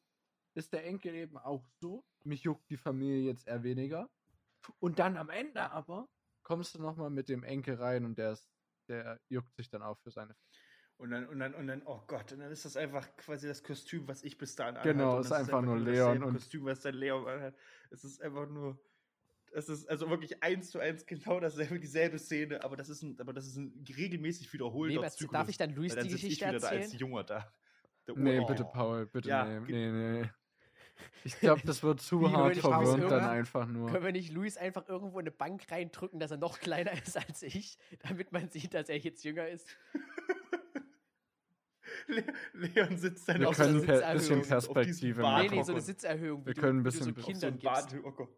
ist 0.56 0.72
der 0.72 0.84
Enkel 0.84 1.14
eben 1.14 1.38
auch 1.38 1.64
so, 1.80 2.04
mich 2.24 2.42
juckt 2.42 2.68
die 2.70 2.76
Familie 2.76 3.22
jetzt 3.22 3.46
eher 3.46 3.62
weniger. 3.62 4.10
Und 4.80 4.98
dann 4.98 5.16
am 5.16 5.30
Ende 5.30 5.70
aber 5.70 6.08
kommst 6.44 6.74
du 6.74 6.82
nochmal 6.82 7.10
mit 7.10 7.28
dem 7.28 7.42
Enkel 7.42 7.74
rein 7.74 8.04
und 8.04 8.16
der 8.18 8.32
ist, 8.32 8.48
der 8.88 9.18
juckt 9.28 9.54
sich 9.56 9.68
dann 9.68 9.82
auch 9.82 9.98
für 10.02 10.10
seine 10.12 10.36
Und 10.98 11.10
dann, 11.10 11.26
und 11.26 11.40
dann, 11.40 11.54
und 11.54 11.66
dann, 11.66 11.82
oh 11.86 12.02
Gott, 12.06 12.30
und 12.32 12.38
dann 12.40 12.52
ist 12.52 12.64
das 12.64 12.76
einfach 12.76 13.16
quasi 13.16 13.48
das 13.48 13.62
Kostüm, 13.64 14.06
was 14.06 14.22
ich 14.22 14.38
bis 14.38 14.54
dahin 14.54 14.76
Genau, 14.76 14.92
anhatte. 14.92 15.16
Und 15.16 15.22
ist 15.24 15.30
das 15.30 15.38
einfach 15.40 15.62
nur 15.62 15.78
Leon 15.80 16.22
und- 16.22 16.32
Kostüm, 16.34 16.64
was 16.66 16.80
dann 16.80 16.94
Leon 16.94 17.26
anhat. 17.26 17.56
Es 17.90 18.04
ist 18.04 18.22
einfach 18.22 18.48
nur, 18.48 18.78
es 19.52 19.68
ist 19.68 19.88
also 19.88 20.08
wirklich 20.10 20.42
eins 20.42 20.70
zu 20.70 20.78
eins 20.78 21.06
genau 21.06 21.40
dasselbe, 21.40 21.80
dieselbe 21.80 22.18
Szene, 22.18 22.62
aber 22.62 22.76
das 22.76 22.88
ist 22.88 23.02
ein, 23.02 23.18
aber 23.20 23.32
das 23.32 23.46
ist 23.46 23.56
ein 23.56 23.84
regelmäßig 23.88 24.52
wiederholender 24.52 25.00
Weber, 25.00 25.10
Zyklus. 25.10 25.32
darf 25.32 25.48
ich 25.48 25.56
dann 25.56 25.74
Luis 25.74 25.94
dann 25.94 26.06
die 26.06 26.12
Geschichte 26.12 26.44
ich 26.44 26.48
wieder 26.50 26.60
da 26.60 26.68
als 26.68 26.92
erzählen? 26.92 27.00
Junger 27.00 27.24
da. 27.24 27.54
Der 28.06 28.16
Nee, 28.16 28.40
bitte. 28.46 28.64
Paul, 28.64 29.06
bitte, 29.06 29.28
Ja, 29.30 29.44
nee, 29.44 29.60
nee, 29.90 30.22
nee. 30.22 30.30
Ich 31.24 31.38
glaube, 31.40 31.62
das 31.64 31.82
wird 31.82 32.00
zu 32.00 32.20
Wie, 32.20 32.26
hart 32.32 32.50
wenn 32.50 32.56
ich 32.58 32.62
Paul 32.62 32.72
verwirrend 32.86 33.10
dann 33.10 33.24
einfach 33.24 33.66
nur. 33.66 33.90
Können 33.90 34.04
wir 34.04 34.12
nicht 34.12 34.30
Luis 34.32 34.56
einfach 34.56 34.88
irgendwo 34.88 35.18
in 35.18 35.24
eine 35.24 35.30
Bank 35.32 35.70
reindrücken, 35.70 36.20
dass 36.20 36.30
er 36.30 36.36
noch 36.36 36.58
kleiner 36.60 36.92
ist 37.02 37.16
als 37.16 37.42
ich, 37.42 37.78
damit 38.00 38.30
man 38.32 38.48
sieht, 38.50 38.74
dass 38.74 38.88
er 38.88 38.98
jetzt 38.98 39.24
jünger 39.24 39.48
ist? 39.48 39.68
Le 42.06 42.24
Leon 42.52 42.96
sitzt 42.98 43.28
dann 43.28 43.40
Wir 43.40 43.48
auf 43.48 43.56
können 43.56 43.80
so 43.80 43.86
per 43.86 44.04
einer 44.06 44.18
bisschen 44.18 44.42
Perspektive 44.42 45.22
Bad 45.22 45.42
Nee, 45.50 45.56
nee, 45.56 45.62
so 45.62 45.72
eine. 45.72 45.80
Sitzerhöhung, 45.80 46.42
wie 46.42 46.46
Wir 46.48 46.54
du, 46.54 46.60
können 46.60 46.80
ein 46.80 46.84
du 46.84 46.90
so 46.90 46.98
bisschen- 47.06 47.14
so 47.16 47.26
Kindern 47.26 47.50
einem 47.52 47.58
gibst 47.60 47.90
Badhocker. 47.90 48.28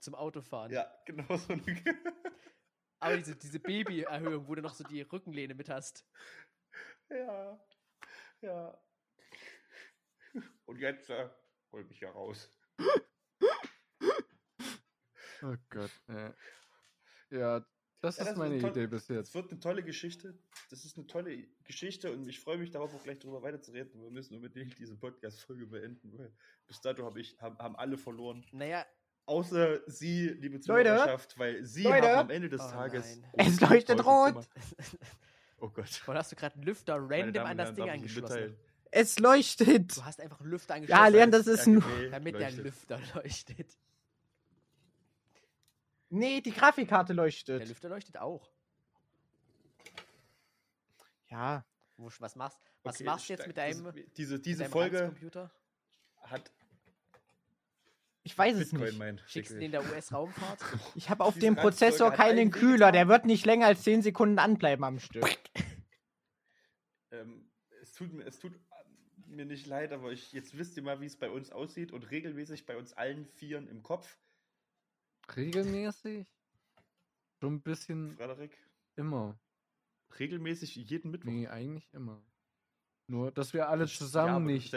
zum 0.00 0.14
Autofahren. 0.16 0.72
Ja, 0.72 0.90
genau 1.04 1.36
so 1.36 1.52
eine. 1.52 1.62
Aber 2.98 3.16
diese, 3.16 3.36
diese 3.36 3.60
Babyerhöhung, 3.60 4.48
wo 4.48 4.54
du 4.54 4.62
noch 4.62 4.74
so 4.74 4.82
die 4.84 5.02
Rückenlehne 5.02 5.54
mit 5.54 5.68
hast. 5.68 6.04
ja, 7.10 7.60
ja. 8.40 8.78
Und 10.64 10.78
jetzt 10.78 11.08
äh, 11.10 11.28
hol 11.76 11.84
mich 11.84 12.00
ja 12.00 12.10
raus. 12.10 12.50
Oh 15.42 15.54
Gott, 15.68 15.90
ja. 16.08 16.34
Ja, 17.30 17.66
das 18.00 18.16
Ja, 18.16 18.22
ist 18.22 18.30
das 18.30 18.36
meine 18.36 18.56
ist 18.56 18.62
toll. 18.62 18.70
Idee 18.70 18.86
bis 18.86 19.02
Es 19.02 19.08
jetzt. 19.08 19.34
wird 19.34 19.50
eine 19.50 19.60
tolle 19.60 19.82
Geschichte. 19.82 20.38
Das 20.70 20.84
ist 20.84 20.96
eine 20.96 21.06
tolle 21.06 21.46
Geschichte 21.64 22.10
und 22.12 22.26
ich 22.28 22.40
freue 22.40 22.56
mich 22.56 22.70
darauf, 22.70 22.94
auch 22.94 23.02
gleich 23.02 23.18
darüber 23.18 23.42
weiterzureden. 23.42 24.00
Wir 24.02 24.10
müssen 24.10 24.34
unbedingt 24.34 24.78
diese 24.78 24.96
Podcast-Folge 24.96 25.66
beenden, 25.66 26.16
weil 26.18 26.32
bis 26.66 26.80
dato 26.80 27.04
hab 27.04 27.16
ich, 27.16 27.36
haben, 27.40 27.58
haben 27.58 27.76
alle 27.76 27.98
verloren. 27.98 28.44
Naja, 28.52 28.84
Außer 29.28 29.80
Sie, 29.90 30.28
liebe 30.28 30.54
Leute? 30.58 30.62
Zuhörerschaft, 30.90 31.36
weil 31.36 31.64
Sie 31.64 31.82
Leute? 31.82 32.06
haben 32.08 32.18
am 32.20 32.30
Ende 32.30 32.48
des 32.48 32.60
Oh 32.62 32.70
Tages. 32.70 33.18
nein. 33.18 33.30
Es 33.48 33.60
leuchtet 33.60 34.04
rot. 34.06 34.48
Oh 35.58 35.68
Gott. 35.70 36.02
oder 36.06 36.18
hast 36.20 36.30
du 36.30 36.36
gerade 36.36 36.54
einen 36.54 36.62
Lüfter 36.64 37.00
Meine 37.00 37.14
random 37.24 37.32
Damen 37.34 37.46
an 37.50 37.56
das 37.58 37.74
Ding 37.74 37.90
angeschlossen? 37.90 38.56
Es 38.98 39.18
leuchtet. 39.18 39.94
Du 39.94 40.04
hast 40.06 40.20
einfach 40.20 40.40
einen 40.40 40.48
Lüfter 40.48 40.74
angeschlossen. 40.74 41.02
Ja, 41.02 41.08
Leon, 41.08 41.30
das 41.30 41.46
ist 41.46 41.66
ein. 41.66 41.84
Damit 42.10 42.34
der 42.34 42.50
leuchtet. 42.50 42.64
Lüfter 42.64 43.00
leuchtet. 43.14 43.76
Nee, 46.08 46.40
die 46.40 46.50
Grafikkarte 46.52 47.08
Der 47.08 47.16
leuchtet. 47.22 47.68
Lüfter 47.68 47.90
leuchtet 47.90 48.16
auch. 48.16 48.50
Ja. 51.28 51.66
Was 51.98 52.36
machst, 52.36 52.58
was 52.82 52.96
Okay, 52.96 53.04
machst 53.04 53.28
du 53.28 53.32
jetzt 53.34 53.46
mit 53.46 53.56
deinem, 53.58 53.92
Diese, 54.16 54.34
mit 54.34 54.46
diese 54.46 54.62
deinem 54.62 54.72
Folge 54.72 55.14
hat 56.22 56.50
Ich 58.22 58.36
weiß 58.36 58.56
es 58.56 58.70
Bitcoin 58.70 58.88
nicht. 58.88 58.98
mein. 58.98 59.20
Schickst 59.26 59.52
du 59.52 59.58
den 59.58 59.72
der 59.72 59.82
US-Raumfahrt? 59.84 60.60
Ich 60.94 61.10
habe 61.10 61.22
auf 61.24 61.34
Diese 61.34 61.46
dem 61.46 61.56
Prozessor 61.56 62.12
keinen 62.12 62.38
einen 62.38 62.50
Kühler. 62.50 62.92
Der 62.92 63.08
wird 63.08 63.26
nicht 63.26 63.44
länger 63.44 63.66
als 63.66 63.82
10 63.82 64.00
Sekunden 64.00 64.38
anbleiben 64.38 64.84
am 64.84 64.98
Stück. 65.00 65.26
Ähm, 67.10 67.50
es, 67.82 67.92
tut 67.92 68.12
mir, 68.12 68.24
es 68.24 68.38
tut 68.38 68.52
mir 69.36 69.46
nicht 69.46 69.66
leid, 69.66 69.92
aber 69.92 70.12
ich, 70.12 70.32
jetzt 70.32 70.56
wisst 70.58 70.76
ihr 70.76 70.82
mal, 70.82 71.00
wie 71.00 71.06
es 71.06 71.16
bei 71.16 71.30
uns 71.30 71.50
aussieht 71.52 71.92
und 71.92 72.10
regelmäßig 72.10 72.66
bei 72.66 72.76
uns 72.76 72.92
allen 72.94 73.26
Vieren 73.26 73.68
im 73.68 73.82
Kopf. 73.82 74.18
Regelmäßig? 75.36 76.26
So 77.40 77.48
ein 77.48 77.62
bisschen 77.62 78.16
Frederik, 78.16 78.58
immer. 78.96 79.38
regelmäßig 80.18 80.76
jeden 80.76 81.10
Mittwoch. 81.10 81.30
Nee, 81.30 81.48
eigentlich 81.48 81.92
immer. 81.92 82.22
Nur, 83.08 83.32
dass 83.32 83.52
wir 83.52 83.68
alle 83.68 83.86
Ja, 83.86 83.88
zusammen 83.88 84.44
aber 84.44 84.44
nicht 84.44 84.72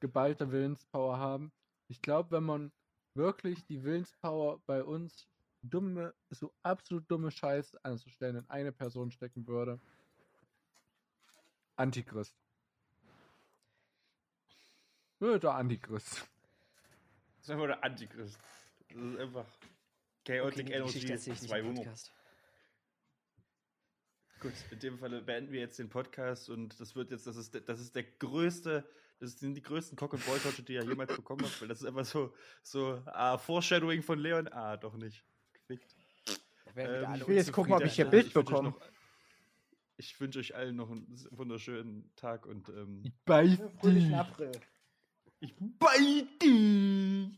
geballte 0.00 0.50
Willenspower 0.52 1.18
haben. 1.18 1.52
Ich 1.88 2.02
glaube, 2.02 2.30
wenn 2.32 2.44
man 2.44 2.72
wirklich 3.14 3.64
die 3.66 3.82
Willenspower 3.82 4.60
bei 4.66 4.84
uns 4.84 5.28
dumme, 5.62 6.14
so 6.30 6.54
absolut 6.62 7.10
dumme 7.10 7.30
Scheiße 7.30 7.82
anzustellen 7.84 8.36
in 8.36 8.50
eine 8.50 8.72
Person 8.72 9.10
stecken 9.10 9.46
würde. 9.46 9.80
Antichrist. 11.76 12.36
Ja, 15.20 15.38
der 15.38 15.54
Antichrist. 15.54 16.28
Das 17.38 17.44
ist 17.44 17.50
einfach 17.50 17.66
der 17.66 17.84
Antichrist. 17.84 18.38
Das 18.88 18.96
ist 19.02 19.18
einfach 19.18 19.46
Okay, 20.24 20.38
Chaotic 20.38 20.66
Geschichte 20.66 20.74
Energy 20.76 21.10
erzähl 21.10 21.32
ich 21.34 21.42
nicht 21.42 21.50
im 21.52 21.66
2.0. 21.66 21.74
Podcast. 21.76 22.12
Gut, 24.40 24.52
in 24.70 24.78
dem 24.78 24.98
Falle 24.98 25.20
beenden 25.22 25.52
wir 25.52 25.60
jetzt 25.60 25.78
den 25.78 25.88
Podcast 25.88 26.48
und 26.50 26.78
das 26.78 26.94
wird 26.94 27.10
jetzt, 27.10 27.26
das 27.26 27.36
ist, 27.36 27.54
der- 27.54 27.62
das 27.62 27.80
ist 27.80 27.96
der 27.96 28.04
größte, 28.04 28.88
das 29.18 29.32
sind 29.40 29.54
die 29.54 29.62
größten 29.62 29.96
Cock 29.96 30.14
and 30.14 30.24
Ball 30.26 30.38
Touch, 30.38 30.62
die 30.64 30.76
er 30.76 30.84
jemals 30.84 31.16
bekommen 31.16 31.44
hat, 31.44 31.60
weil 31.60 31.66
das 31.68 31.80
ist 31.80 31.86
einfach 31.86 32.04
so, 32.04 32.32
so, 32.62 33.02
ah, 33.06 33.36
Foreshadowing 33.36 34.02
von 34.02 34.18
Leon, 34.20 34.46
ah, 34.52 34.76
doch 34.76 34.94
nicht. 34.94 35.24
Gefickt. 35.54 35.96
Ähm, 36.76 37.14
ich 37.16 37.26
will 37.26 37.36
jetzt 37.36 37.52
gucken, 37.52 37.72
ob 37.72 37.82
ich 37.84 37.94
hier. 37.94 38.04
Bild 38.04 38.32
bekomme. 38.32 38.74
Ich 39.96 40.20
wünsche 40.20 40.38
euch 40.38 40.54
allen 40.54 40.76
noch 40.76 40.90
einen 40.92 41.26
wunderschönen 41.32 42.14
Tag 42.14 42.46
und 42.46 42.68
ähm, 42.68 43.12
Beiß 43.24 43.58
Fröhlichen 43.80 44.14
April. 44.14 44.52
Ich 45.40 45.54
beiß 45.78 46.24
dich. 46.42 47.28